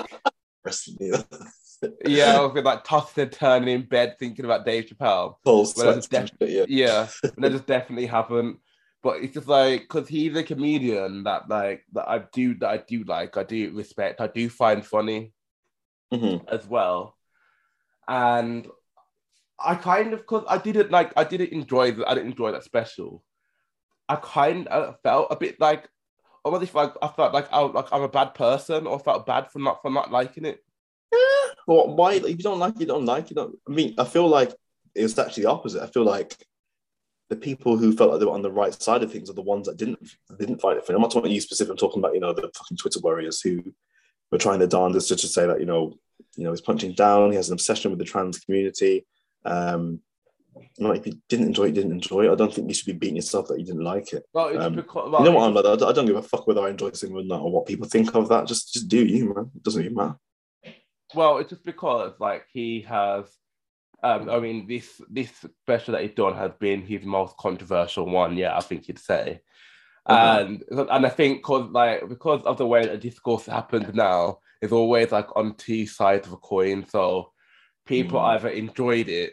[2.06, 5.36] yeah, I've been like tossing and turning in bed thinking about Dave Chappelle.
[6.10, 6.64] Def- yeah.
[6.68, 8.58] Yeah, and I just definitely haven't.
[9.02, 12.76] But it's just like because he's a comedian that like that I do that I
[12.78, 15.32] do like I do respect I do find funny
[16.12, 16.48] Mhm.
[16.48, 17.16] as well.
[18.08, 18.66] And
[19.58, 22.64] I kind of because I didn't like I didn't enjoy that I didn't enjoy that
[22.64, 23.22] special.
[24.08, 25.88] I kind of felt a bit like
[26.44, 29.50] almost if like I felt like I like I'm a bad person or felt bad
[29.50, 30.62] for not for not liking it.
[31.66, 32.14] Well, why?
[32.14, 33.34] If you don't like it, you don't like it.
[33.34, 34.52] don't- I mean, I feel like
[34.94, 35.82] it was actually the opposite.
[35.82, 36.36] I feel like
[37.28, 39.42] the people who felt like they were on the right side of things are the
[39.42, 39.98] ones that didn't
[40.38, 40.84] didn't fight it.
[40.88, 41.72] I'm not talking about you specifically.
[41.72, 43.62] I'm talking about you know the fucking Twitter warriors who
[44.30, 45.98] were trying their darndest just to say that you know
[46.36, 47.30] you know he's punching down.
[47.30, 49.04] He has an obsession with the trans community.
[49.44, 50.00] Um,
[50.78, 52.32] no, if you didn't enjoy it, you didn't enjoy it.
[52.32, 54.24] I don't think you should be beating yourself that you didn't like it.
[54.32, 55.64] Well, it's Um, because You know what I'm like?
[55.64, 58.14] I don't- give a fuck whether I enjoy something or not, or what people think
[58.14, 58.46] of that.
[58.46, 59.50] Just just do you, man.
[59.54, 60.18] It doesn't even matter.
[61.14, 63.24] Well, it's just because like he has
[64.02, 68.36] um I mean this this special that he's done has been his most controversial one,
[68.36, 69.40] yeah, I think you'd say.
[70.06, 70.44] Uh-huh.
[70.46, 74.72] And and I think cause like because of the way that discourse happens now, it's
[74.72, 76.86] always like on two sides of a coin.
[76.88, 77.32] So
[77.86, 78.24] people Mhm.
[78.34, 79.32] either enjoyed it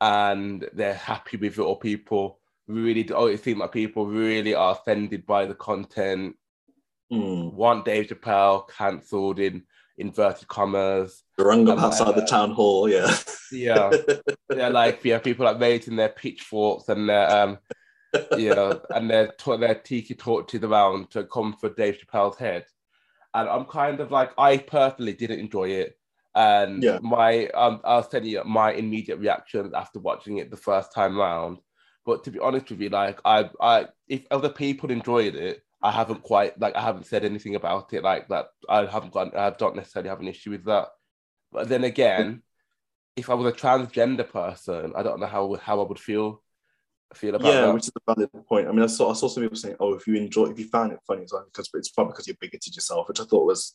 [0.00, 4.72] and they're happy with it, or people really oh it seems like people really are
[4.72, 6.36] offended by the content
[7.10, 7.54] Mm.
[7.54, 9.62] want Dave Chappelle cancelled in
[9.96, 11.22] inverted commas.
[11.38, 13.16] The Rung up outside the town hall, yeah.
[13.50, 13.90] Yeah,
[14.50, 17.58] they're like yeah, people like raising their pitchforks and their um,
[18.36, 22.66] you know, and their to- their tiki torches around to come for Dave Chappelle's head.
[23.32, 25.97] And I'm kind of like, I personally didn't enjoy it.
[26.38, 27.00] And Yeah.
[27.00, 31.18] my um, I was telling you my immediate reactions after watching it the first time
[31.18, 31.58] round.
[32.06, 35.92] But to be honest with you, like I, I, if other people enjoyed it, I
[35.92, 38.48] haven't quite like I haven't said anything about it like that.
[38.70, 40.88] I haven't got, I don't necessarily have an issue with that.
[41.52, 42.42] But then again,
[43.16, 46.42] if I was a transgender person, I don't know how how I would feel
[47.14, 47.74] feel about yeah, that.
[47.74, 48.68] which is a valid point.
[48.68, 50.66] I mean, I saw, I saw some people saying, "Oh, if you enjoy, if you
[50.68, 53.46] found it funny, it's like because it's probably because you're bigoted yourself," which I thought
[53.46, 53.74] was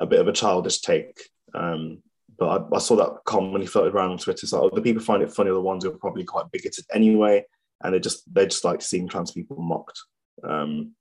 [0.00, 1.18] a bit of a childish take.
[1.54, 2.02] Um,
[2.38, 4.46] but I, I saw that commonly floated around on Twitter.
[4.46, 6.84] So oh, the people find it funny are the ones who are probably quite bigoted
[6.92, 7.44] anyway,
[7.82, 10.00] and they just they just like seeing trans people mocked.
[10.44, 10.92] Um,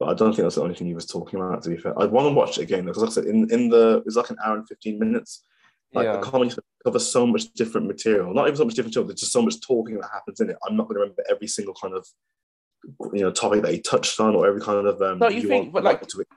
[0.00, 1.62] but I don't think that's the only thing he was talking about.
[1.62, 3.68] To be fair, I'd want to watch it again because, like I said, in in
[3.68, 5.44] the it's like an hour and fifteen minutes.
[5.92, 6.16] Like Yeah.
[6.16, 6.52] the comedy
[6.84, 9.06] covers so much different material, not even so much different material.
[9.08, 10.56] There's just so much talking that happens in it.
[10.66, 12.04] I'm not going to remember every single kind of
[13.12, 15.18] you know topic that he touched on or every kind of um.
[15.20, 16.28] No, you think, nuance but, like- to it.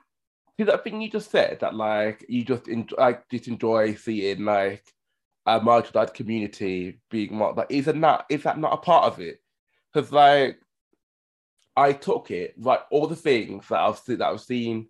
[0.58, 4.44] See that thing you just said that like you just enjoy, like just enjoy seeing
[4.44, 4.84] like
[5.46, 7.58] a marginalized community being mocked.
[7.58, 9.40] Like, isn't that is that not a part of it?
[9.92, 10.58] Because like
[11.76, 14.88] I took it like all the things that I've seen that I've seen,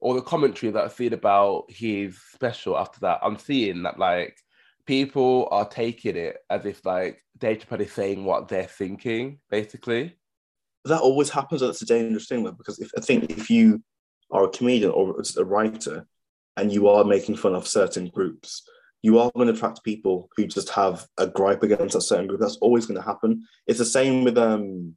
[0.00, 3.18] all the commentary that I've seen about his special after that.
[3.22, 4.38] I'm seeing that like
[4.86, 10.16] people are taking it as if like Chappelle is saying what they're thinking, basically.
[10.84, 11.60] that always happens.
[11.60, 13.82] That's a dangerous thing, though, because if I think if you
[14.30, 16.06] are a comedian or a writer
[16.56, 18.68] and you are making fun of certain groups,
[19.02, 22.40] you are going to attract people who just have a gripe against a certain group.
[22.40, 23.44] That's always going to happen.
[23.66, 24.96] It's the same with um.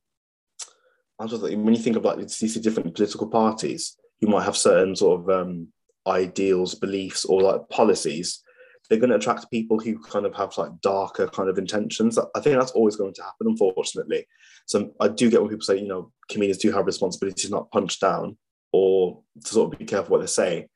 [1.19, 4.95] I just when you think of like these different political parties, you might have certain
[4.95, 5.67] sort of um,
[6.07, 8.41] ideals, beliefs, or like policies.
[8.89, 12.17] They're going to attract people who kind of have like darker kind of intentions.
[12.17, 14.25] I think that's always going to happen, unfortunately.
[14.65, 17.71] So I do get when people say, you know, comedians do have responsibility to not
[17.71, 18.37] punch down
[18.71, 20.67] or to sort of be careful what they say.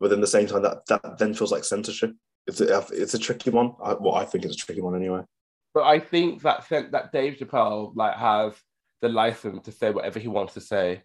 [0.00, 2.12] But then at the same time, that that then feels like censorship.
[2.46, 3.74] It's a, it's a tricky one.
[3.82, 5.22] I, well, I think it's a tricky one anyway.
[5.74, 8.54] But I think that that Dave Chappelle like has
[9.00, 11.02] the license to say whatever he wants to say.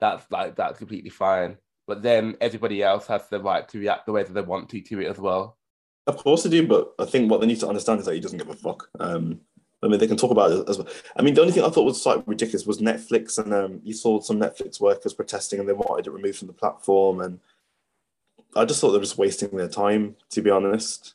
[0.00, 1.56] That's like that's completely fine.
[1.86, 4.80] but then everybody else has the right to react the way that they want to
[4.80, 5.56] to it as well.
[6.06, 8.20] Of course they do, but I think what they need to understand is that he
[8.20, 8.88] doesn't give a fuck.
[9.00, 9.40] Um,
[9.82, 10.88] I mean, they can talk about it as well.
[11.16, 13.92] I mean, the only thing I thought was like ridiculous was Netflix, and um, you
[13.92, 17.40] saw some Netflix workers protesting, and they wanted it removed from the platform, and
[18.54, 20.16] I just thought they were just wasting their time.
[20.30, 21.14] To be honest,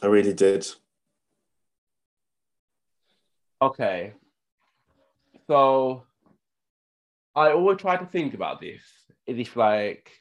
[0.00, 0.66] I really did.
[3.60, 4.12] Okay,
[5.48, 6.04] so
[7.34, 8.80] I always try to think about this.
[9.26, 10.12] Is if like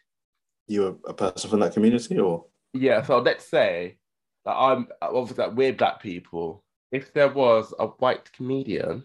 [0.68, 3.04] you a person from that community, or yeah?
[3.04, 3.98] So let's say
[4.46, 9.04] that I'm obviously that we're black people if there was a white comedian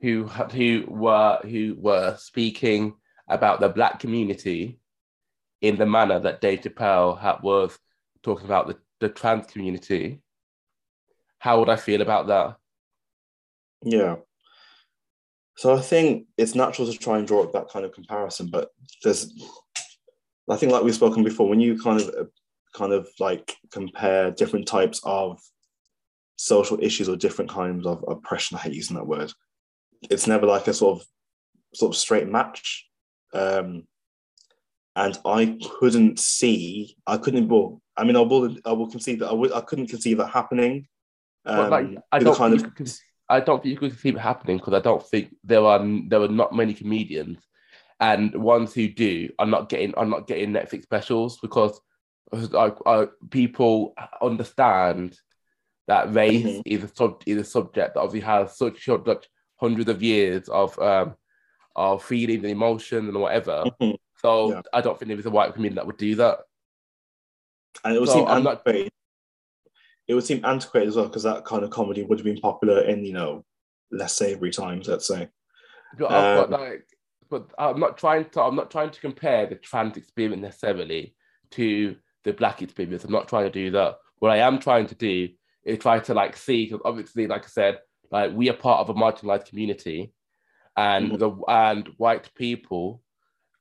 [0.00, 2.94] who who were who were speaking
[3.28, 4.78] about the black community
[5.62, 7.78] in the manner that Dave Chappelle had, was
[8.22, 10.20] talking about the, the trans community,
[11.38, 12.56] how would I feel about that?
[13.82, 14.16] Yeah.
[15.56, 18.68] So I think it's natural to try and draw up that kind of comparison, but
[19.02, 19.32] there's,
[20.50, 22.28] I think, like we've spoken before, when you kind of,
[22.74, 25.40] kind of like compare different types of
[26.36, 28.56] social issues or different kinds of oppression.
[28.56, 29.32] I hate using that word.
[30.10, 31.06] It's never like a sort of
[31.74, 32.86] sort of straight match.
[33.32, 33.84] Um,
[34.94, 39.28] and I couldn't see, I couldn't, well, I mean, I will, I will concede that
[39.28, 40.86] I, would, I couldn't conceive that happening.
[41.44, 42.90] Um, like, I, don't kind of, could,
[43.28, 46.22] I don't think you could conceive it happening because I don't think there are there
[46.22, 47.38] are not many comedians,
[48.00, 51.80] and ones who do are not getting are not getting Netflix specials because
[52.32, 55.16] I, I, people understand
[55.86, 56.60] that race mm-hmm.
[56.64, 60.78] is a sub is a subject that obviously has such such hundreds of years of
[60.78, 61.14] um
[61.74, 63.64] of feelings and emotions and whatever.
[63.80, 63.96] Mm-hmm.
[64.22, 64.62] So yeah.
[64.72, 66.38] I don't think there is a white community that would do that.
[67.84, 68.84] And it would so seem antiquated.
[68.84, 68.92] Not...
[70.08, 72.80] It would seem antiquated as well because that kind of comedy would have been popular
[72.80, 73.44] in you know
[73.90, 75.28] less savory times, let's say.
[75.98, 76.86] But, uh, um, but like,
[77.28, 78.42] but I'm not trying to.
[78.42, 81.14] I'm not trying to compare the trans experience necessarily
[81.52, 83.04] to the black experience.
[83.04, 83.98] I'm not trying to do that.
[84.18, 85.28] What I am trying to do
[85.66, 87.78] is try to like see because obviously, like I said,
[88.10, 90.12] like we are part of a marginalized community,
[90.76, 91.18] and mm-hmm.
[91.18, 93.02] the and white people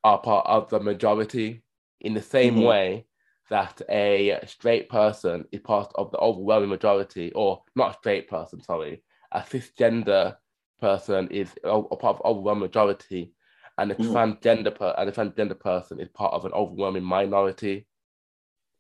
[0.03, 1.63] are part of the majority
[1.99, 2.63] in the same mm-hmm.
[2.63, 3.05] way
[3.49, 8.61] that a straight person is part of the overwhelming majority, or not a straight person,
[8.61, 10.35] sorry, a cisgender
[10.79, 13.33] person is a, a part of the overwhelming majority,
[13.77, 14.05] and a mm.
[14.11, 17.87] transgender per- and a transgender person is part of an overwhelming minority.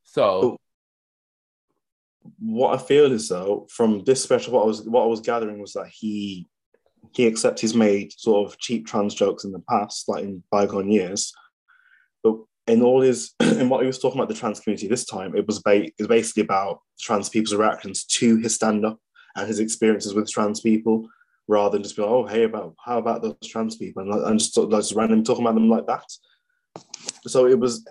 [0.03, 0.57] So,
[2.39, 5.59] what I feel is though from this special, what I was what I was gathering
[5.59, 6.47] was that he
[7.13, 10.91] he accepts he's made sort of cheap trans jokes in the past, like in bygone
[10.91, 11.33] years.
[12.23, 15.35] But in all his in what he was talking about the trans community this time,
[15.35, 18.99] it was, ba- it was basically about trans people's reactions to his stand-up
[19.35, 21.07] and his experiences with trans people,
[21.47, 24.39] rather than just be like, oh hey about how about those trans people and, and
[24.39, 26.05] just, just randomly talking about them like that.
[27.27, 27.85] So it was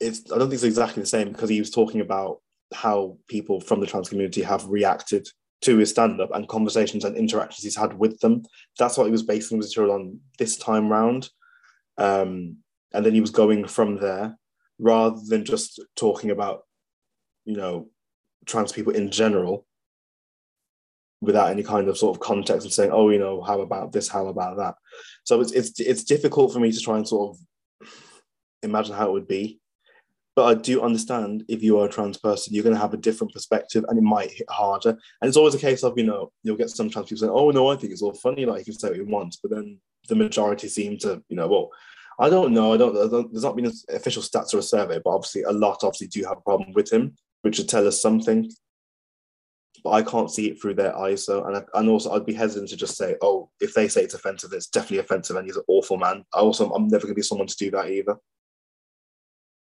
[0.00, 2.40] it's I don't think it's exactly the same because he was talking about
[2.74, 5.26] how people from the trans community have reacted
[5.62, 8.42] to his stand-up and conversations and interactions he's had with them.
[8.78, 11.28] That's what he was basing the material on this time round.
[11.98, 12.56] Um,
[12.92, 14.36] and then he was going from there
[14.78, 16.62] rather than just talking about,
[17.44, 17.88] you know,
[18.46, 19.66] trans people in general
[21.20, 24.08] without any kind of sort of context of saying, oh, you know, how about this,
[24.08, 24.74] how about that.
[25.24, 27.88] So it's it's it's difficult for me to try and sort of
[28.62, 29.59] imagine how it would be
[30.40, 32.96] but I do understand if you are a trans person, you're going to have a
[32.96, 34.88] different perspective and it might hit harder.
[34.88, 37.50] And it's always a case of, you know, you'll get some trans people saying, oh,
[37.50, 38.46] no, I think it's all funny.
[38.46, 39.36] Like you can say what you want.
[39.42, 41.68] But then the majority seem to, you know, well,
[42.18, 42.72] I don't know.
[42.72, 42.94] I don't,
[43.30, 46.38] there's not been official stats or a survey, but obviously a lot obviously do have
[46.38, 48.50] a problem with him, which would tell us something.
[49.84, 51.26] But I can't see it through their eyes.
[51.26, 54.04] So, and, I, and also I'd be hesitant to just say, oh, if they say
[54.04, 56.24] it's offensive, it's definitely offensive and he's an awful man.
[56.32, 58.16] I also, I'm never going to be someone to do that either.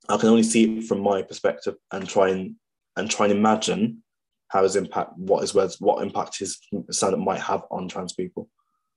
[0.09, 2.57] I can only see it from my perspective and try and
[2.97, 4.03] and try and imagine
[4.49, 6.59] how his impact, what his what impact his
[6.91, 8.49] stand might have on trans people.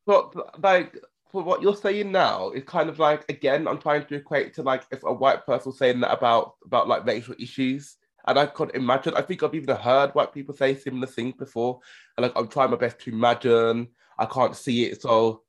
[0.06, 0.98] But like
[1.32, 4.64] for what you're saying now, it's kind of like again, I'm trying to equate to
[4.64, 7.98] like if a white person saying that about about like racial issues.
[8.28, 11.80] And I could imagine, I think I've even heard white people say similar things before.
[12.16, 13.88] And like I'm trying my best to imagine.
[14.20, 15.02] I can't see it.
[15.02, 15.44] So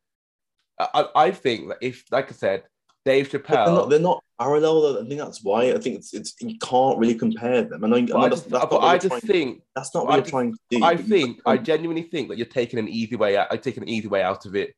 [0.79, 2.63] I, I think that if, like I said,
[3.05, 3.67] Dave Chappelle.
[3.67, 4.99] They're not, they're not, parallel.
[4.99, 7.85] I think that's why I think it's it's you can't really compare them.
[7.85, 10.53] And I, I, I just, that's, that's I just think that's not what you're trying
[10.53, 10.85] to do.
[10.85, 13.49] I think I genuinely think that you're taking an easy way out.
[13.51, 14.75] I'm taking an easy way out of it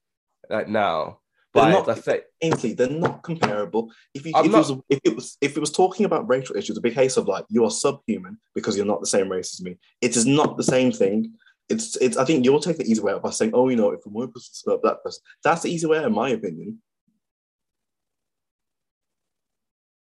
[0.51, 1.19] right now.
[1.55, 3.93] But not, let's say, Ainsley, they're not comparable.
[4.15, 6.57] If you if, not, it was, if it was if it was talking about racial
[6.57, 9.31] issues, it'd be a case of like you are subhuman because you're not the same
[9.31, 9.77] race as me.
[10.01, 11.35] It is not the same thing.
[11.69, 12.17] It's it's.
[12.17, 14.09] I think you'll take the easy way out by saying, oh, you know, if a
[14.09, 16.81] white person, black person, that's the easy way, in my opinion.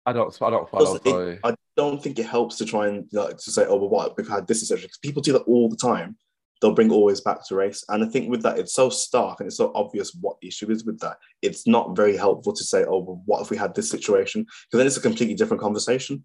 [0.07, 0.37] I don't.
[0.43, 0.95] I don't follow.
[1.05, 4.11] It- I don't think it helps to try and like to say, oh, well, what
[4.11, 4.83] if we've had this, etc.
[4.83, 6.17] Because people do that all the time.
[6.61, 9.49] They'll bring always back to race, and I think with that, it's so stark and
[9.49, 11.17] it's so obvious what the issue is with that.
[11.41, 14.43] It's not very helpful to say, oh, well, what if we had this situation?
[14.43, 16.25] Because then it's a completely different conversation.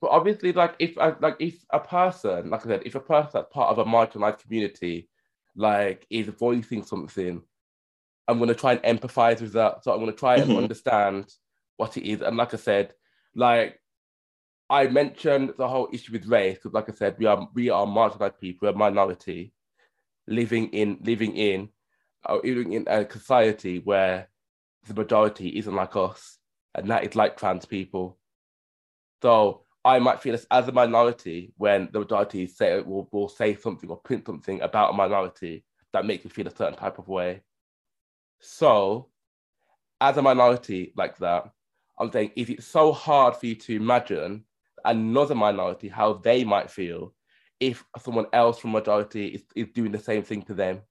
[0.00, 3.52] But obviously, like if like if a person, like I said, if a person that's
[3.52, 5.08] part of a marginalized community,
[5.54, 7.40] like is voicing something,
[8.26, 9.84] I'm gonna try and empathize with that.
[9.84, 10.58] So I'm gonna try and Mhm.
[10.58, 11.32] understand
[11.76, 12.22] what it is.
[12.22, 12.92] And like I said,
[13.36, 13.80] like
[14.68, 17.86] I mentioned the whole issue with race because, like I said, we are we are
[17.86, 19.52] marginalized people, a minority,
[20.26, 21.68] living in living in
[22.28, 24.28] uh, living in a society where
[24.88, 26.38] the majority isn't like us,
[26.74, 28.18] and that is like trans people.
[29.22, 33.54] So I might feel as, as a minority when the majority say will, will say
[33.54, 37.06] something or print something about a minority that makes me feel a certain type of
[37.06, 37.42] way.
[38.40, 39.10] So,
[40.00, 41.50] as a minority like that,
[41.98, 44.44] I'm saying, is it so hard for you to imagine
[44.84, 47.14] another minority how they might feel
[47.58, 50.82] if someone else from majority is, is doing the same thing to them?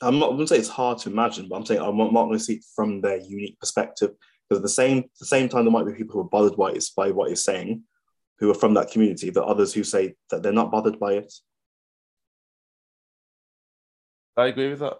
[0.00, 2.38] I'm not going to say it's hard to imagine, but I'm saying I'm not going
[2.38, 4.10] to see it from their unique perspective.
[4.48, 6.72] Because at the same the same time, there might be people who are bothered by
[6.72, 7.84] it, by what he's saying,
[8.38, 11.32] who are from that community, but others who say that they're not bothered by it.
[14.36, 14.98] I agree with that.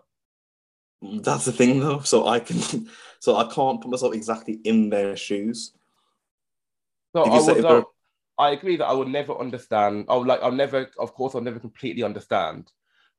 [1.02, 2.00] That's the thing, though.
[2.00, 2.88] So I can,
[3.18, 5.72] so I can't put myself exactly in their shoes.
[7.14, 7.84] If I would, no,
[8.38, 10.06] I agree that I will never understand.
[10.08, 12.70] I'll like I'll never, of course, I'll never completely understand.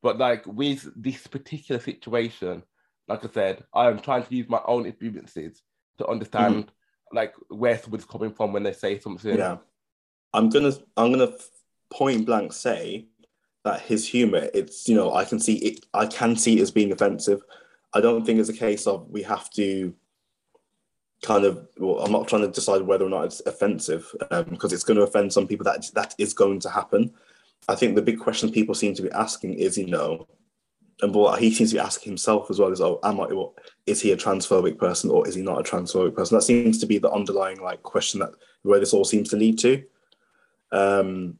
[0.02, 2.64] But like with this particular situation,
[3.08, 5.62] like I said, I am trying to use my own experiences
[6.00, 7.16] to understand mm-hmm.
[7.16, 9.38] like where someone's coming from when they say something.
[9.38, 9.58] Yeah,
[10.34, 11.34] I'm gonna, I'm gonna
[11.92, 13.08] point blank say
[13.64, 16.72] that his humor, it's you know, I can see it, I can see it as
[16.72, 17.42] being offensive.
[17.94, 19.94] I don't think it's a case of we have to
[21.22, 21.68] kind of.
[21.78, 24.14] Well, I'm not trying to decide whether or not it's offensive
[24.50, 25.64] because it's going to offend some people.
[25.64, 27.14] That that is going to happen.
[27.68, 30.28] I think the big question people seem to be asking is, you know,
[31.02, 33.26] and what he seems to be asking himself as well is, oh, am I?
[33.26, 33.54] What,
[33.86, 36.38] is he a transphobic person or is he not a transphobic person?
[36.38, 38.32] That seems to be the underlying like question that
[38.64, 39.84] where this all seems to lead to.
[40.72, 41.38] Um,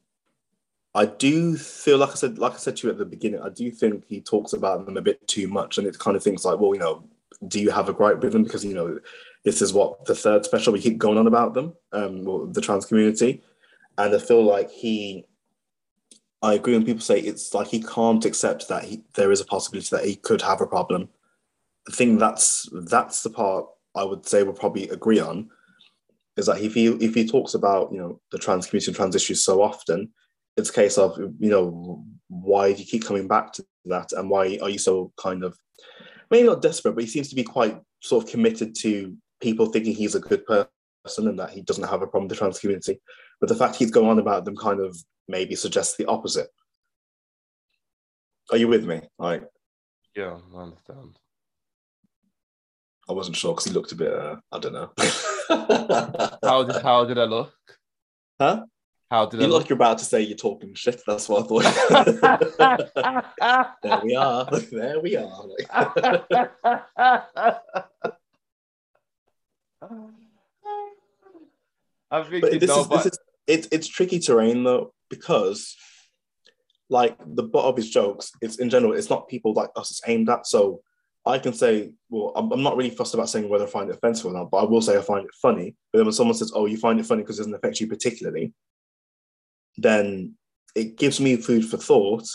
[0.96, 3.50] I do feel like I said, like I said to you at the beginning, I
[3.50, 6.46] do think he talks about them a bit too much, and it kind of thinks
[6.46, 7.04] like, well, you know,
[7.48, 9.00] do you have a gripe with them because you know
[9.44, 12.86] this is what the third special we keep going on about them, um, the trans
[12.86, 13.42] community,
[13.98, 15.26] and I feel like he.
[16.42, 19.46] I agree when people say it's like he can't accept that he, there is a
[19.46, 21.08] possibility that he could have a problem.
[21.88, 23.66] I think that's that's the part
[23.96, 25.50] I would say we'll probably agree on
[26.36, 29.16] is that if he if he talks about you know the trans community and trans
[29.16, 30.10] issues so often,
[30.58, 34.30] it's a case of you know why do you keep coming back to that and
[34.30, 35.58] why are you so kind of
[36.34, 39.94] maybe not desperate, but he seems to be quite sort of committed to people thinking
[39.94, 43.00] he's a good person and that he doesn't have a problem with the trans community.
[43.40, 44.98] But the fact he's going on about them kind of
[45.28, 46.48] maybe suggests the opposite.
[48.52, 49.02] Are you with me?
[49.20, 49.44] Like
[50.16, 51.20] Yeah, I understand.
[53.08, 54.92] I wasn't sure because he looked a bit uh, I don't know.
[56.44, 57.54] How did how did I look?
[58.42, 58.66] Huh?
[59.12, 59.62] How did You I look look?
[59.64, 61.02] like you're about to say you're talking shit.
[61.06, 61.64] That's what I thought.
[63.84, 64.50] there we are.
[64.72, 65.44] There we are.
[72.42, 75.76] Thinking, But this is, but this is it's it's tricky terrain though because
[76.90, 80.02] like the butt of his jokes, it's in general, it's not people like us it's
[80.08, 80.46] aimed at.
[80.46, 80.82] So
[81.26, 83.96] I can say, well, I'm, I'm not really fussed about saying whether I find it
[83.96, 85.76] offensive or not, but I will say I find it funny.
[85.92, 87.88] But then when someone says, "Oh, you find it funny because it doesn't affect you
[87.88, 88.54] particularly,"
[89.78, 90.36] then
[90.76, 92.28] it gives me food for thought.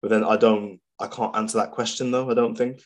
[0.00, 2.30] But then I don't, I can't answer that question though.
[2.30, 2.82] I don't think.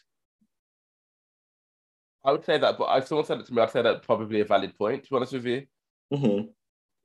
[2.24, 2.76] I would say that.
[2.76, 5.04] But if someone said it to me, I'd say that's probably a valid point.
[5.04, 5.66] To be honest with you,
[6.12, 6.40] hmm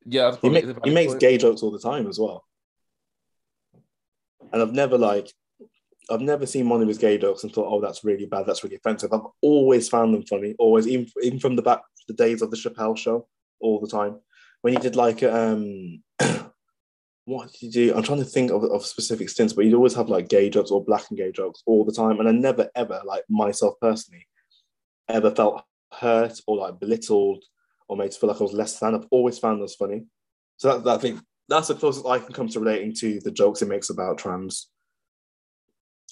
[0.06, 1.22] yeah, that's He, make, he makes point.
[1.22, 2.43] gay jokes all the time as well.
[4.52, 5.32] And I've never like,
[6.10, 8.64] I've never seen one of his gay jokes and thought, oh, that's really bad, that's
[8.64, 9.14] really offensive.
[9.14, 12.58] I've always found them funny, always, even, even from the back, the days of the
[12.58, 13.28] Chappelle show,
[13.60, 14.20] all the time.
[14.62, 16.02] When he did like, um,
[17.26, 17.95] what did you do?
[17.95, 20.72] I'm trying to think of, of specific stints, but you'd always have like gay jokes
[20.72, 22.19] or black and gay jokes all the time.
[22.19, 24.28] And I never, ever, like myself personally,
[25.07, 25.63] ever felt
[25.93, 27.43] hurt or like belittled
[27.88, 28.95] or made to feel like I was less than.
[28.95, 30.05] I've always found those funny.
[30.57, 33.32] So that, that I think that's the closest I can come to relating to the
[33.32, 34.69] jokes he makes about trans.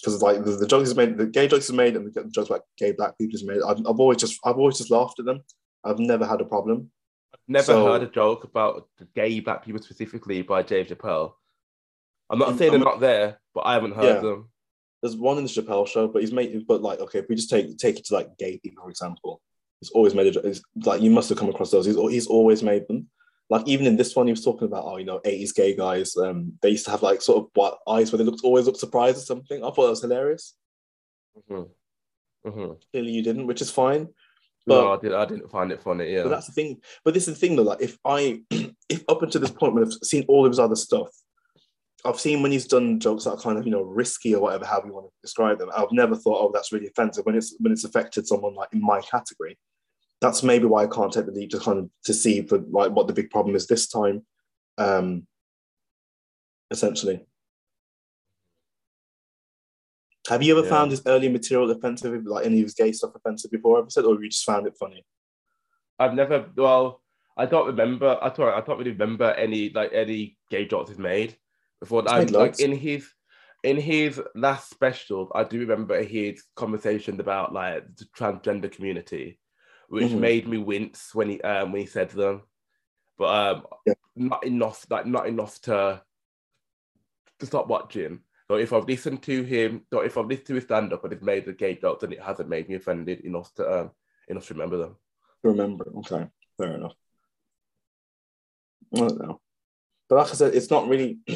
[0.00, 2.48] Because like the, the jokes he's made, the gay jokes he's made, and the jokes
[2.48, 5.26] about gay black people is made, I've, I've always just I've always just laughed at
[5.26, 5.42] them.
[5.84, 6.90] I've never had a problem.
[7.50, 11.32] Never So- heard a joke about gay black people specifically by Dave Chappelle.
[12.30, 14.20] I'm not I'm- saying they're I'm- not there, but I haven't heard Yeah.
[14.20, 14.50] them.
[15.02, 16.64] There's one in the Chappelle show, but he's made.
[16.68, 19.42] But like, okay, if we just take take it to like gay people, for example,
[19.80, 20.36] He's always made it.
[20.44, 21.86] It's like you must have come across those.
[21.86, 23.08] He's, he's always made them.
[23.48, 26.14] Like even in this one, he was talking about, oh, you know, 80s gay guys.
[26.18, 28.78] Um, they used to have like sort of white eyes where they looked always looked
[28.78, 29.64] surprised or something.
[29.64, 30.54] I thought that was hilarious.
[31.50, 32.48] Mm-hmm.
[32.50, 32.72] Mm-hmm.
[32.92, 34.08] Clearly, you didn't, which is fine.
[34.66, 36.12] No, I, did, I didn't find it funny.
[36.12, 36.24] Yeah.
[36.24, 36.80] But that's the thing.
[37.04, 37.62] But this is the thing though.
[37.62, 38.40] Like if I,
[38.88, 41.08] if up until this point when I've seen all of his other stuff,
[42.04, 44.64] I've seen when he's done jokes that are kind of you know risky or whatever,
[44.64, 45.70] how you want to describe them.
[45.76, 48.80] I've never thought, oh, that's really offensive when it's when it's affected someone like in
[48.80, 49.58] my category.
[50.20, 52.92] That's maybe why I can't take the leap to kind of to see for like
[52.92, 54.24] what the big problem is this time.
[54.78, 55.26] Um,
[56.70, 57.24] essentially.
[60.30, 60.70] Have you ever Yeah.
[60.70, 64.14] found his early material offensive, like any of his gay stuff offensive before episode, or
[64.14, 65.04] have you just found it funny?
[65.98, 66.48] I've never.
[66.56, 67.02] Well,
[67.36, 68.16] I don't remember.
[68.22, 68.48] I don't.
[68.54, 71.36] I don't really remember any like any gay jokes he's made
[71.80, 72.02] before.
[72.02, 73.08] He's I, made like in his
[73.64, 79.40] in his last special, I do remember his conversations about like the transgender community,
[79.88, 80.18] which Mhm.
[80.20, 82.42] made me wince when he um when he said them,
[83.18, 83.26] but
[83.56, 83.94] um Yeah.
[84.14, 86.00] not enough like not enough to
[87.40, 88.20] to stop watching.
[88.50, 91.12] So if I've listened to him, so if I've listened to his stand up and
[91.12, 93.90] it's made the gay jokes, then it hasn't made me offended enough to um
[94.26, 94.96] enough to remember them.
[95.44, 95.84] remember.
[95.98, 96.26] Okay,
[96.58, 96.94] fair enough.
[98.92, 99.40] I don't know.
[100.08, 101.20] But like I said, it's not really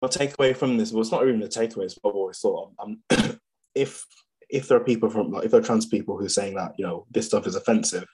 [0.00, 0.92] my takeaway from this.
[0.92, 1.86] Well, it's not even a takeaway.
[1.86, 2.74] It's what I've always thought.
[2.78, 3.02] Um,
[3.74, 4.06] if
[4.48, 6.74] if there are people from like if there are trans people who are saying that
[6.78, 8.06] you know this stuff is offensive,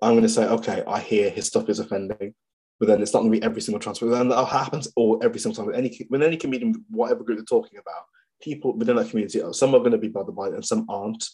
[0.00, 2.34] I'm going to say okay, I hear his stuff is offending,
[2.78, 4.06] but then it's not going to be every single transfer.
[4.06, 7.44] Then that happens all every single time with any with any comedian, whatever group they're
[7.44, 8.04] talking about.
[8.40, 11.24] People within that community, some are going to be bothered by it and some aren't.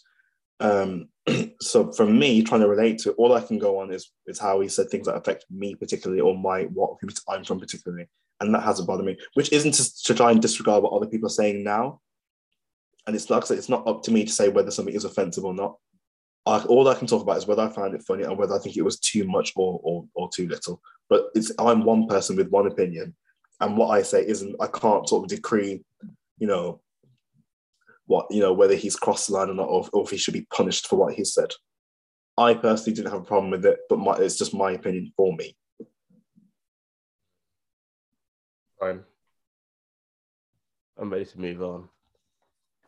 [0.60, 1.08] Um,
[1.60, 4.38] so for me, trying to relate to it, all I can go on is is
[4.38, 8.08] how he said things that affect me particularly, or my what community I'm from particularly,
[8.40, 9.16] and that hasn't bothered me.
[9.34, 12.00] Which isn't to, to try and disregard what other people are saying now.
[13.06, 15.54] And it's like it's not up to me to say whether something is offensive or
[15.54, 15.78] not.
[16.48, 18.58] I, all I can talk about is whether I find it funny and whether I
[18.58, 20.80] think it was too much or or, or too little.
[21.08, 23.14] But it's I'm one person with one opinion,
[23.60, 24.56] and what I say isn't.
[24.60, 25.82] I can't sort of decree,
[26.38, 26.80] you know,
[28.06, 30.34] what you know whether he's crossed the line or not, or, or if he should
[30.34, 31.50] be punished for what he said.
[32.36, 35.34] I personally didn't have a problem with it, but my, it's just my opinion for
[35.34, 35.56] me.
[38.78, 39.02] Fine.
[40.96, 41.88] I'm ready to move on.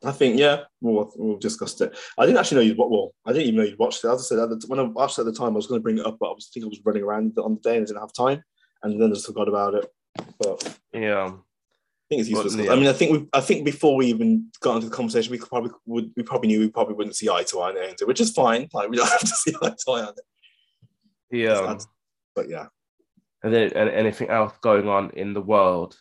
[0.03, 1.97] I think yeah, we'll, we've discussed it.
[2.19, 4.09] I didn't actually know you'd well, I didn't even know you'd watched it.
[4.09, 5.79] As I said, at the, when I watched it at the time, I was going
[5.79, 7.77] to bring it up, but I was thinking I was running around on the day
[7.77, 8.43] and I didn't have time,
[8.83, 9.93] and then I just forgot about it.
[10.39, 11.33] But Yeah.
[11.33, 12.57] I think it's useless.
[12.57, 12.73] yeah.
[12.73, 15.39] I mean, I think we, I think before we even got into the conversation, we
[15.39, 18.01] could probably would, we probably knew we probably wouldn't see eye to eye on it,
[18.05, 18.69] which is fine.
[18.73, 20.25] Like we don't have to see eye to eye on it.
[21.31, 21.79] Yeah.
[22.35, 22.67] But yeah,
[23.45, 25.97] And then and anything else going on in the world?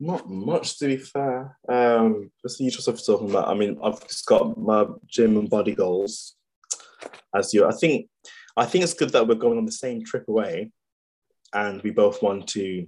[0.00, 1.56] Not much to be fair.
[1.68, 3.48] Um, just the usual stuff talking about.
[3.48, 6.36] I mean, I've just got my gym and body goals.
[7.34, 8.08] As you, I think,
[8.56, 10.72] I think it's good that we're going on the same trip away,
[11.52, 12.86] and we both want to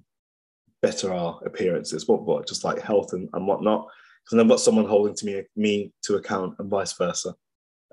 [0.83, 2.09] better our appearances.
[2.09, 3.89] What, what, just like health and, and whatnot.
[4.25, 7.35] Because I've got someone holding to me me to account, and vice versa.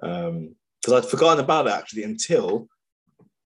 [0.02, 2.70] Um, because I'd forgotten about it actually until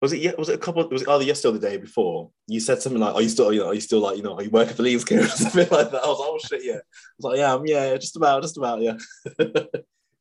[0.00, 0.20] was it?
[0.20, 0.88] ye- Was it a couple?
[0.88, 2.30] Was it either yesterday or the day before?
[2.46, 3.52] You said something like, "Are you still?
[3.52, 5.26] You know, are you still like, you know, are you working for Leeds Care or
[5.26, 7.90] something like that?" I was like, "Oh shit, yeah." I was like, "Yeah, I'm, yeah,
[7.90, 8.96] yeah, just about, just about, yeah."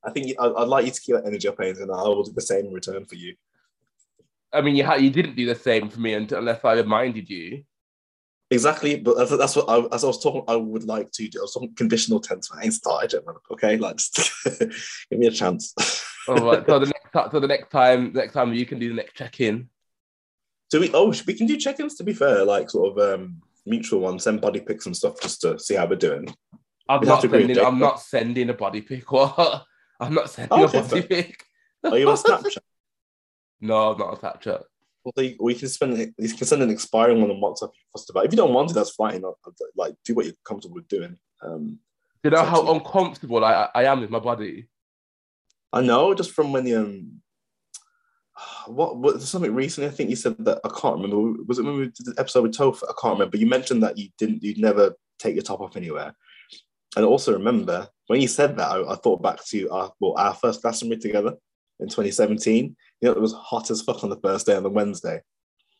[0.03, 2.31] I think I'd, I'd like you to keep that energy up, and I will do
[2.31, 3.35] the same in return for you.
[4.53, 7.29] I mean, you ha- you didn't do the same for me until, unless I reminded
[7.29, 7.63] you.
[8.49, 11.39] Exactly, but that's, that's what I, as I was talking, I would like to do.
[11.39, 12.49] I was talking conditional tense.
[12.53, 13.35] I ain't started yet, man.
[13.51, 15.73] Okay, like just give me a chance.
[16.27, 16.65] All right.
[16.67, 19.39] so the next so the next time next time you can do the next check
[19.39, 19.69] in.
[20.69, 24.01] So we oh we can do check-ins to be fair, like sort of um mutual
[24.01, 26.27] ones, send body pics and stuff just to see how we're doing.
[26.89, 27.59] I'm not sending.
[27.59, 29.11] I'm not sending a body pic.
[29.11, 29.63] What?
[29.99, 31.23] I'm not sending Okay, a body fair.
[31.23, 31.43] pic.
[31.83, 32.57] Are you on Snapchat?
[33.59, 34.61] No, I'm not a Snapchat.
[35.03, 37.85] Well, they, we can spend you can send an expiring one on WhatsApp if you
[37.91, 38.25] fussed about.
[38.25, 39.23] If you don't want to, that's fine.
[39.75, 41.17] Like do what you're comfortable with doing.
[41.41, 41.79] Um,
[42.23, 44.67] You know how uncomfortable I, I am with my body.
[45.73, 47.21] I know just from when the um,
[48.67, 49.89] what what there's something recently.
[49.89, 51.43] I think you said that I can't remember.
[51.47, 52.83] Was it when we did the episode with Toph?
[52.83, 53.37] I can't remember.
[53.37, 56.15] You mentioned that you didn't, you'd never take your top off anywhere.
[56.95, 60.15] And I also remember when you said that, I, I thought back to our well,
[60.17, 61.33] our first Glastonbury together
[61.79, 62.75] in 2017.
[63.01, 65.21] You know, it was hot as fuck on the first day on the Wednesday.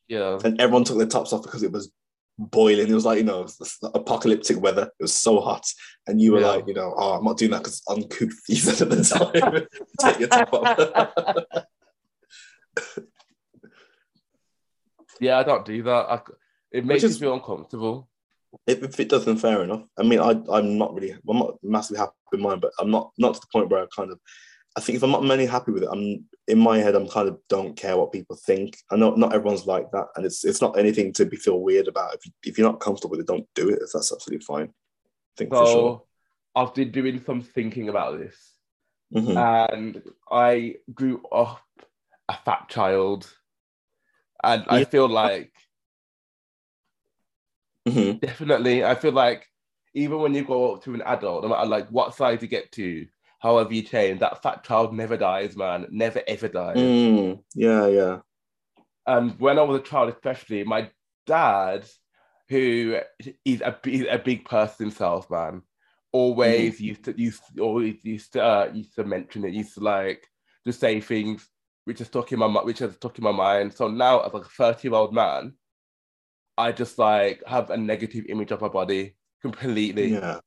[0.08, 0.40] Yeah.
[0.46, 1.92] and everyone took their tops off because it was
[2.38, 2.88] boiling.
[2.90, 3.48] It was like you know
[3.94, 4.92] apocalyptic weather.
[5.00, 5.66] It was so hot,
[6.08, 6.48] and you were Yeah.
[6.48, 8.40] like, you know, oh, I'm not doing that because I'm uncouth.
[8.48, 9.68] You said at the time,
[10.02, 11.64] take your top off.
[15.20, 16.06] Yeah, I don't do that.
[16.12, 16.22] I,
[16.72, 18.08] it makes is- me feel uncomfortable.
[18.66, 19.84] If, if it doesn't, fair enough.
[20.00, 23.12] I mean, I I'm not really I'm not massively happy with mine, but I'm not
[23.18, 24.20] not to the point where I kind of
[24.78, 26.94] I think if I'm not mainly happy with it, I'm in my head.
[26.94, 28.78] I'm kind of don't care what people think.
[28.92, 31.88] I know not everyone's like that, and it's it's not anything to be feel weird
[31.88, 32.14] about.
[32.14, 33.80] If you, if you're not comfortable with it, don't do it.
[33.80, 34.68] That's absolutely fine.
[34.68, 36.04] I think so, for sure.
[36.56, 38.38] I've been doing some thinking about this,
[39.12, 39.36] Mhm.
[39.36, 41.64] and I grew up
[42.30, 43.28] a fat child,
[44.44, 45.54] and I feel like
[47.88, 48.20] Mhm.
[48.20, 49.48] definitely, I feel like
[49.96, 52.72] even when you go up to an adult, no matter like what size you get
[52.74, 53.08] to,
[53.40, 55.88] however you change, that fat child never dies, man.
[55.90, 56.78] Never ever dies.
[56.78, 58.18] Mm, yeah, yeah.
[59.06, 60.90] And when I was a child, especially, my
[61.26, 61.86] dad,
[62.50, 63.00] who
[63.46, 65.62] is a, he's a big person himself, man,
[66.12, 69.54] always used to used always used to uh, used to mention it.
[69.54, 70.28] Used to like
[70.66, 71.48] to say things
[71.86, 73.74] which are stuck in my which are stuck in my mind.
[73.74, 75.54] So now, as like a thirty year old man,
[76.58, 80.14] I just like have a negative image of my body completely.
[80.14, 80.40] Yeah.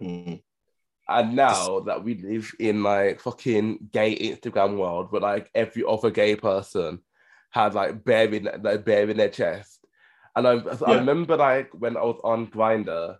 [0.00, 0.42] Mm.
[1.08, 6.10] And now that we live in like fucking gay Instagram world, where like every other
[6.10, 7.00] gay person
[7.50, 9.84] had like bearing like bearing in their chest,
[10.34, 10.98] and I, I Yeah.
[10.98, 13.18] remember like when I was on Grindr,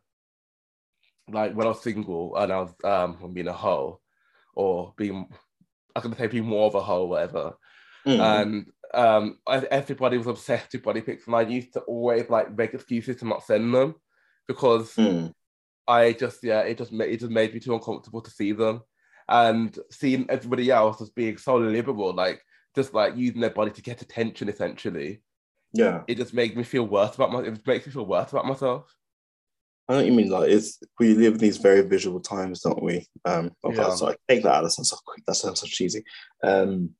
[1.30, 4.00] like when I was single and I was um being a hoe,
[4.54, 5.28] or being
[5.94, 7.54] I can say being more of a hoe, whatever.
[8.06, 8.20] Mm.
[8.20, 12.74] And um, everybody was obsessed with body pics, and I used to always like make
[12.74, 13.94] excuses to not send them
[14.46, 15.32] because Mm.
[15.86, 18.82] I just yeah, it just made it just made me too uncomfortable to see them,
[19.28, 22.42] and seeing everybody else as being so liberal, like
[22.74, 25.22] just like using their body to get attention, essentially.
[25.72, 26.02] Yeah.
[26.06, 27.40] It just made me feel worse about my.
[27.40, 28.94] It makes me feel worse about myself.
[29.88, 30.30] I know what you mean.
[30.30, 33.06] Like, it's we live in these very visual times, don't we?
[33.24, 33.94] Um, okay, Yeah.
[33.94, 34.62] sorry, take that out.
[34.62, 35.22] That sounds so quick.
[35.26, 36.04] That sounds so cheesy.
[36.42, 36.90] Um,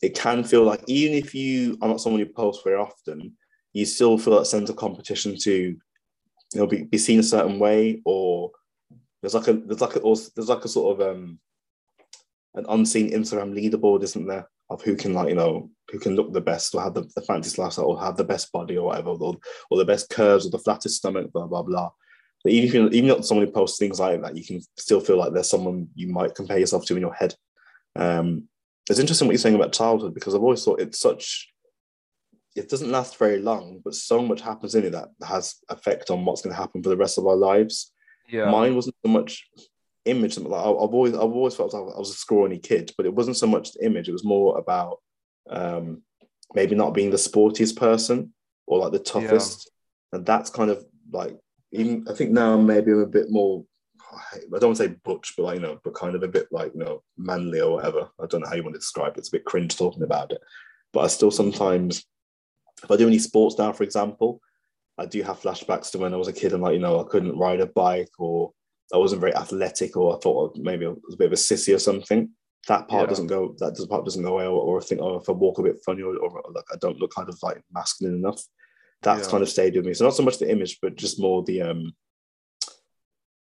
[0.00, 3.36] it can feel like even if you are not someone who posts very often,
[3.72, 5.76] you still feel that sense of competition to,
[6.54, 8.50] you know, be, be seen a certain way, or
[9.22, 11.38] there's like a there's like a there's like a sort of um
[12.54, 16.32] an unseen Instagram leaderboard, isn't there, of who can like you know who can look
[16.32, 19.10] the best or have the, the fanciest lifestyle or have the best body or whatever,
[19.10, 19.36] or,
[19.70, 21.90] or the best curves or the flattest stomach, blah blah blah.
[22.42, 25.18] But even if you're, even someone who posts things like that, you can still feel
[25.18, 27.34] like there's someone you might compare yourself to in your head.
[27.96, 28.48] Um,
[28.88, 31.52] it's interesting what you're saying about childhood because I've always thought it's such.
[32.56, 36.24] It doesn't last very long, but so much happens in it that has effect on
[36.24, 37.92] what's going to happen for the rest of our lives.
[38.28, 39.48] Yeah, Mine wasn't so much
[40.04, 40.38] image.
[40.38, 43.36] Like I've always, I've always felt like I was a scrawny kid, but it wasn't
[43.36, 44.08] so much the image.
[44.08, 44.98] It was more about
[45.48, 46.02] um,
[46.54, 48.32] maybe not being the sportiest person
[48.66, 49.70] or like the toughest,
[50.12, 51.36] and that's kind of like
[51.72, 52.04] even.
[52.08, 53.64] I think now maybe I'm a bit more.
[54.12, 56.48] I don't want to say butch, but like you know, but kind of a bit
[56.50, 58.08] like you know, manly or whatever.
[58.20, 59.18] I don't know how you want to describe it.
[59.18, 60.40] It's a bit cringe talking about it,
[60.92, 62.04] but I still sometimes,
[62.82, 64.40] if I do any sports now, for example,
[64.98, 67.08] I do have flashbacks to when I was a kid and like you know I
[67.08, 68.52] couldn't ride a bike or
[68.92, 71.74] I wasn't very athletic or I thought maybe I was a bit of a sissy
[71.74, 72.30] or something.
[72.68, 73.06] That part Yeah.
[73.08, 73.54] doesn't go.
[73.58, 74.44] That part doesn't go away.
[74.44, 76.76] Or, or I think, oh, if I walk a bit funny or, or like I
[76.80, 78.42] don't look kind of like masculine enough.
[79.02, 79.30] That's Yeah.
[79.30, 79.94] kind of stayed with me.
[79.94, 81.92] So not so much the image, but just more the um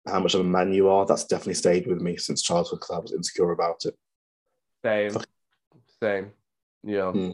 [0.07, 1.07] how much of a man you are.
[1.07, 3.95] That's definitely stayed with me since childhood because I was insecure about it.
[4.85, 5.17] same,
[6.03, 6.31] same.
[6.83, 7.31] Yeah, Hmm.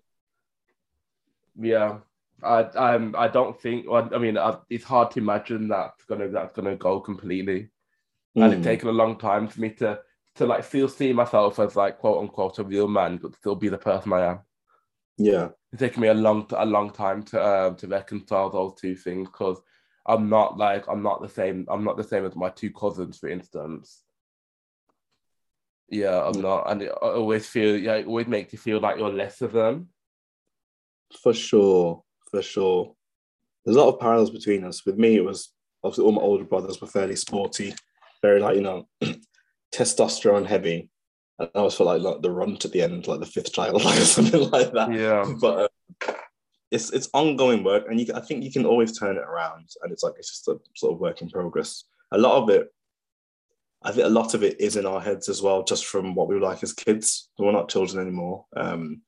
[1.61, 1.99] Yeah.
[2.43, 3.87] I I'm I don't think.
[3.91, 7.71] I mean, I, it's hard to imagine that's gonna that's gonna go completely.
[8.37, 8.57] and Mm.
[8.57, 10.01] it's taken a long time for me to
[10.35, 13.69] to like still see myself as like quote unquote a real man, but still be
[13.69, 14.41] the person I am.
[15.17, 18.97] yeah, It's taken me a long a long time to um to reconcile those two
[18.97, 19.61] things because
[20.07, 23.19] I'm not like I'm not the same I'm not the same as my two cousins,
[23.19, 24.03] for instance.
[25.89, 26.43] Yeah, I'm Mm.
[26.43, 29.41] not, and it I always feel yeah, it always makes you feel like you're less
[29.41, 29.89] of them.
[31.23, 32.95] For sure, for sure.
[33.65, 34.85] There's a lot of parallels between us.
[34.85, 35.53] With me, it was
[35.83, 37.75] obviously all my older brothers were fairly sporty,
[38.23, 38.89] very like you know,
[39.75, 40.91] testosterone heavy,
[41.39, 43.85] and I always felt like, like the runt at the end, like the fifth child,
[43.85, 44.93] like something like that.
[44.93, 45.71] Yeah, But
[46.09, 46.15] uh,
[46.71, 49.93] it's it's ongoing work, and you I think you can always turn it around, and
[49.93, 51.85] it's like it's just a sort of work in progress.
[52.13, 52.69] A lot of it,
[53.83, 56.29] I think, a lot of it is in our heads as well, just from what
[56.29, 57.31] we were like as kids.
[57.39, 58.47] We're not children anymore.
[58.57, 59.03] Um,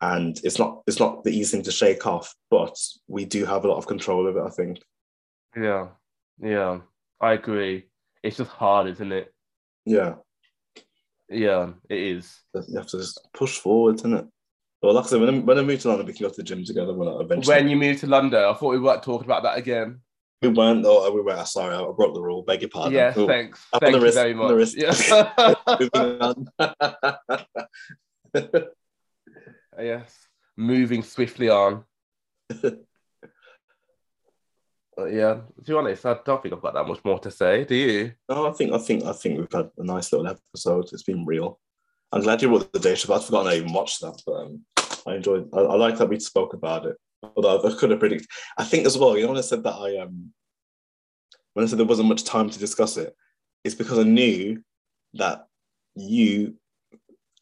[0.00, 2.76] and it's not it's not the easy thing to shake off, but
[3.08, 4.42] we do have a lot of control of it.
[4.42, 4.78] I think.
[5.56, 5.88] yeah,
[6.42, 6.80] yeah.
[7.20, 7.84] I agree.
[8.22, 9.32] It's just hard, isn't it?
[9.84, 10.14] Yeah,
[11.28, 12.40] Yeah, it is.
[12.54, 14.26] you have to just push forward, isn't it?
[14.82, 16.36] Well, like I said, when I, when I moved to London, we can go to
[16.36, 16.94] the gym together.
[16.94, 19.58] When I eventually When you moved to London, I thought we weren't talking about that
[19.58, 20.00] again.
[20.40, 21.44] we weren't, oh, we were.
[21.44, 22.42] Sorry, I broke the rule.
[22.42, 22.92] Beg your pardon.
[22.94, 23.66] Yes, Oh, thanks.
[23.74, 24.56] up on Thank the you wrist, very on the much.
[24.56, 24.76] wrist.
[28.34, 28.64] Yeah.
[29.82, 30.28] Yes.
[30.56, 31.84] Moving swiftly on.
[35.08, 37.64] Yeah, to be honest, I don't think I've got that much more to say.
[37.64, 38.12] Do you?
[38.28, 40.88] No, I think I think I think we've had a nice little episode.
[40.92, 41.58] It's been real.
[42.12, 43.12] I'm glad you brought the data.
[43.12, 44.64] I'd forgotten I even watched that, but um,
[45.06, 45.48] I enjoyed.
[45.54, 46.96] I, I like that we spoke about it.
[47.22, 48.28] Although I could have predicted.
[48.58, 49.16] I think as well.
[49.16, 50.32] You know when I said that I um
[51.54, 53.14] when I said there wasn't much time to discuss it,
[53.64, 54.62] it's because I knew
[55.14, 55.46] that
[55.94, 56.56] you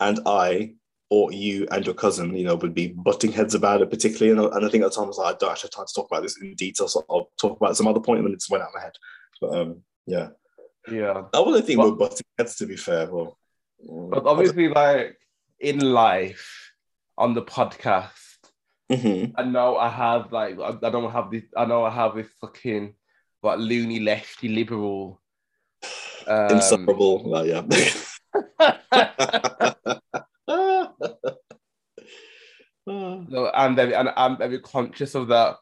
[0.01, 0.75] and I
[1.11, 4.31] or you and your cousin, you know, would be butting heads about it, particularly.
[4.39, 6.23] And, and I think at times like, I don't actually have time to talk about
[6.23, 8.63] this in detail, so I'll talk about some other point and then it just went
[8.63, 8.93] out of my head.
[9.41, 10.29] But um, yeah,
[10.91, 11.23] Yeah.
[11.33, 13.11] I wouldn't think Well- we're butting heads to be fair.
[13.11, 13.39] Well,
[14.11, 15.17] But obviously, like
[15.61, 16.73] in life,
[17.17, 18.13] on the podcast,
[18.91, 19.33] Mhm.
[19.37, 21.45] I know I have like I, I don't have this.
[21.57, 22.95] I know I have this fucking
[23.43, 25.21] like loony lefty liberal.
[26.27, 27.23] Um, insufferable.
[27.31, 27.63] Well, yeah.
[33.29, 35.57] no, I'm very and I'm very conscious of that.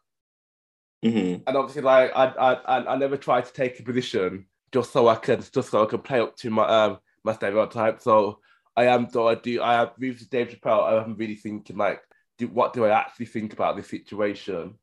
[1.05, 1.43] Mhm.
[1.47, 5.09] And obviously, like I I I, I never try to take a position just so
[5.09, 8.01] I can just so I can play up to my um my stereotype.
[8.01, 8.41] So
[8.77, 10.85] I am though I do I have with Dave Chappelle.
[10.85, 12.01] I am really thinking like,
[12.39, 14.79] do what do I actually think about this situation?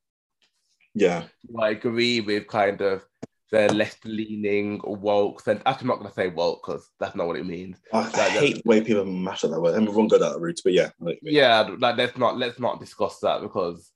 [0.93, 1.27] Yeah.
[1.59, 3.05] I agree with kind of
[3.53, 5.45] the left leaning or woke.
[5.45, 7.77] And I'm not going to say woke because that's not what it means.
[7.93, 9.75] I Like, hate the way people mash up that word.
[9.75, 10.85] Everyone go down that route, but yeah.
[10.85, 11.35] I know what you mean.
[11.35, 13.91] Yeah, like let's not let's not discuss that because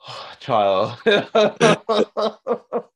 [0.40, 0.96] child.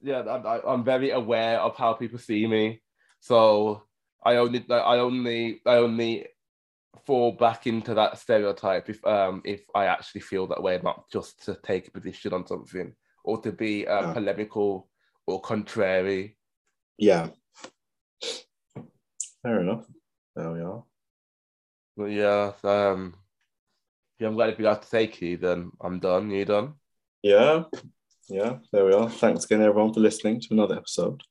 [0.00, 2.80] Yeah, I, I, I'm very aware of how people see me,
[3.18, 3.82] so
[4.24, 6.28] I only I only I only
[7.06, 11.44] fall back into that stereotype if um if I actually feel that way, not just
[11.44, 14.12] to take a position on something or to be uh, Yeah.
[14.14, 14.88] polemical
[15.26, 16.36] or contrary.
[16.98, 17.28] yeah.
[19.42, 19.86] Fair enough.
[20.34, 20.82] There we are.
[21.96, 23.14] But yeah, um,
[24.18, 26.30] yeah, I'm glad if you have to take Key, then I'm done.
[26.30, 26.74] You done?
[27.22, 27.64] Yeah.
[28.28, 28.58] Yeah.
[28.72, 29.08] There we are.
[29.10, 31.22] Thanks again, everyone, for listening to another episode.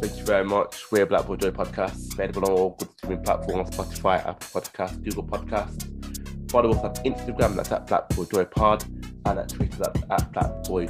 [0.00, 0.90] Thank you very much.
[0.92, 5.24] We're Black Boy Joy Podcast, available on all good streaming platforms Spotify, Apple Podcasts, Google
[5.24, 6.50] Podcasts.
[6.50, 8.84] Follow us on Instagram, that's at Black Boy Joy Pod,
[9.26, 10.88] and at Twitter, that's at Blackboy.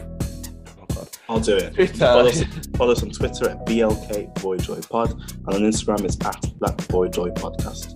[0.80, 1.08] Oh God.
[1.28, 1.74] I'll do it.
[1.74, 1.98] Twitter.
[1.98, 2.44] Follow us,
[2.76, 7.08] follow us on Twitter at BLK Boyjoy Pod, and on Instagram it's at Black Boy
[7.08, 7.94] Joy Podcast.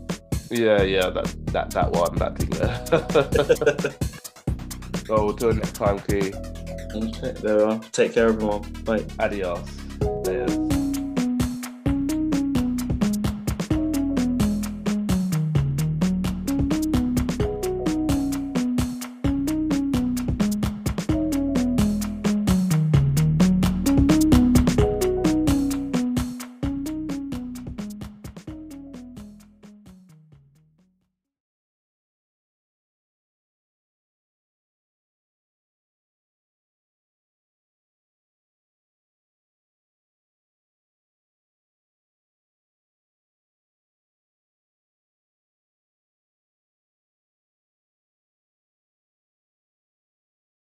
[0.51, 2.83] yeah, yeah, that that that one, that thing there.
[5.07, 6.33] so, till next time, Key.
[6.95, 7.79] Okay, there we are.
[7.93, 8.63] Take care, everyone.
[8.85, 9.05] Bye.
[9.19, 9.82] Adios.